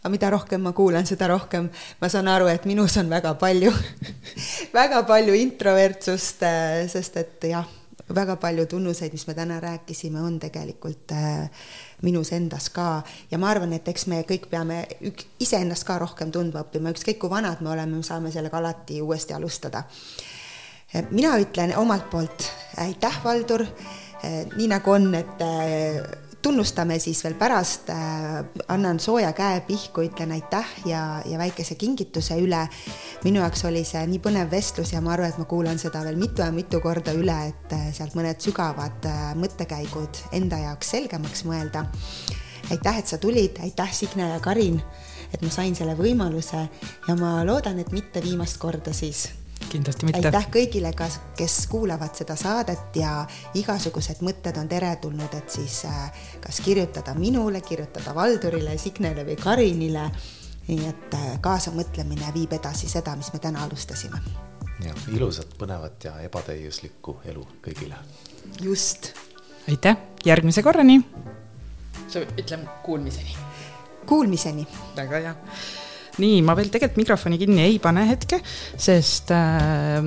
[0.00, 1.68] aga mida rohkem ma kuulan, seda rohkem
[2.00, 3.72] ma saan aru, et minus on väga palju.
[4.80, 7.66] Väga palju introvertsust, äh, sest et jah,
[8.14, 11.66] väga palju tunnuseid, mis me täna rääkisime, on tegelikult äh,
[12.02, 13.02] minus endas ka.
[13.30, 17.20] Ja ma arvan, et eks me kõik peame ük-, iseennast ka rohkem tundma õppima, ükskõik
[17.20, 19.84] kui vanad me oleme, me saame sellega alati uuesti alustada.
[21.10, 22.48] mina ütlen omalt poolt
[22.82, 23.62] aitäh, Valdur,
[24.56, 25.44] nii nagu on, et
[26.42, 32.38] tunnustame siis veel pärast, äh, annan sooja käe pihku, ütlen aitäh ja, ja väikese kingituse
[32.40, 32.62] üle.
[33.24, 36.16] minu jaoks oli see nii põnev vestlus ja ma arvan, et ma kuulan seda veel
[36.16, 41.44] mitu ja mitu korda üle, et äh, sealt mõned sügavad äh, mõttekäigud enda jaoks selgemaks
[41.44, 41.84] mõelda.
[42.70, 44.80] aitäh, et sa tulid, aitäh, Signe ja Karin,
[45.34, 46.68] et ma sain selle võimaluse
[47.08, 49.28] ja ma loodan, et mitte viimast korda siis
[49.70, 50.28] kindlasti mitte.
[50.28, 51.06] aitäh kõigile ka,
[51.38, 53.24] kes kuulavad seda saadet ja
[53.58, 56.10] igasugused mõtted on teretulnud, et siis äh,
[56.42, 60.10] kas kirjutada minule, kirjutada Valdurile, Signele või Karinile.
[60.68, 64.20] nii et äh, kaasamõtlemine viib edasi seda, mis me täna alustasime.
[64.84, 67.98] ja ilusat, põnevat ja ebatäiuslikku elu kõigile.
[68.60, 69.12] just.
[69.68, 71.00] aitäh, järgmise korrani.
[72.38, 73.36] ütleme kuulmiseni.
[74.06, 74.66] Kuulmiseni.
[74.96, 75.34] väga hea
[76.20, 78.40] nii, ma veel tegelikult mikrofoni kinni ei pane hetke,
[78.76, 79.98] sest äh,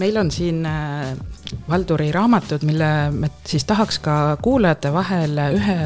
[0.00, 1.12] meil on siin äh,
[1.68, 5.78] Valduri raamatud, mille me siis tahaks ka kuulajate vahel ühe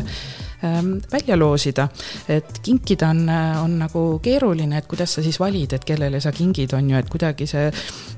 [0.65, 1.89] ähm, välja loosida,
[2.31, 3.25] et kinkida on,
[3.65, 7.11] on nagu keeruline, et kuidas sa siis valid, et kellele sa kingid, on ju, et
[7.11, 7.67] kuidagi see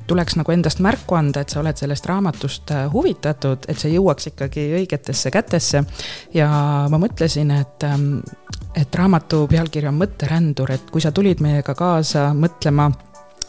[0.09, 4.31] tuleks nagu endast märku anda, et sa oled sellest raamatust äh, huvitatud, et see jõuaks
[4.33, 5.85] ikkagi õigetesse kätesse.
[6.35, 6.49] ja
[6.91, 8.19] ma mõtlesin, et ähm,
[8.79, 12.91] et raamatu pealkiri on Mõtterändur, et kui sa tulid meiega kaasa mõtlema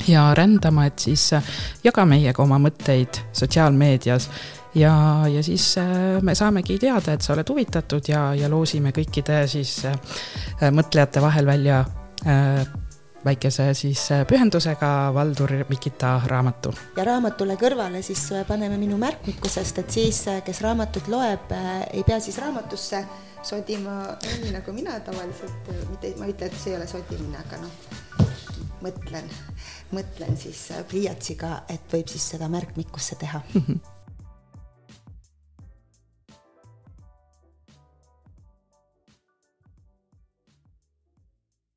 [0.07, 1.51] ja rändama, et siis äh,
[1.83, 4.29] jaga meiega oma mõtteid sotsiaalmeedias
[4.75, 4.93] ja,
[5.29, 9.81] ja siis äh, me saamegi teada, et sa oled huvitatud ja, ja loosime kõikide siis
[10.59, 11.83] mõtlejate vahel välja
[13.25, 16.73] väikese siis pühendusega Valdur Mikita raamatu.
[16.97, 21.51] ja raamatule kõrvale siis paneme minu märkmiku, sest et siis, kes raamatut loeb,
[21.93, 23.03] ei pea siis raamatusse
[23.43, 24.01] sodima
[24.43, 28.27] nii nagu mina tavaliselt, mitte, ma ei ütle, et see ei ole sodimine, aga noh,
[28.83, 29.29] mõtlen,
[29.95, 33.43] mõtlen siis pliiatsiga, et võib siis seda märkmikusse teha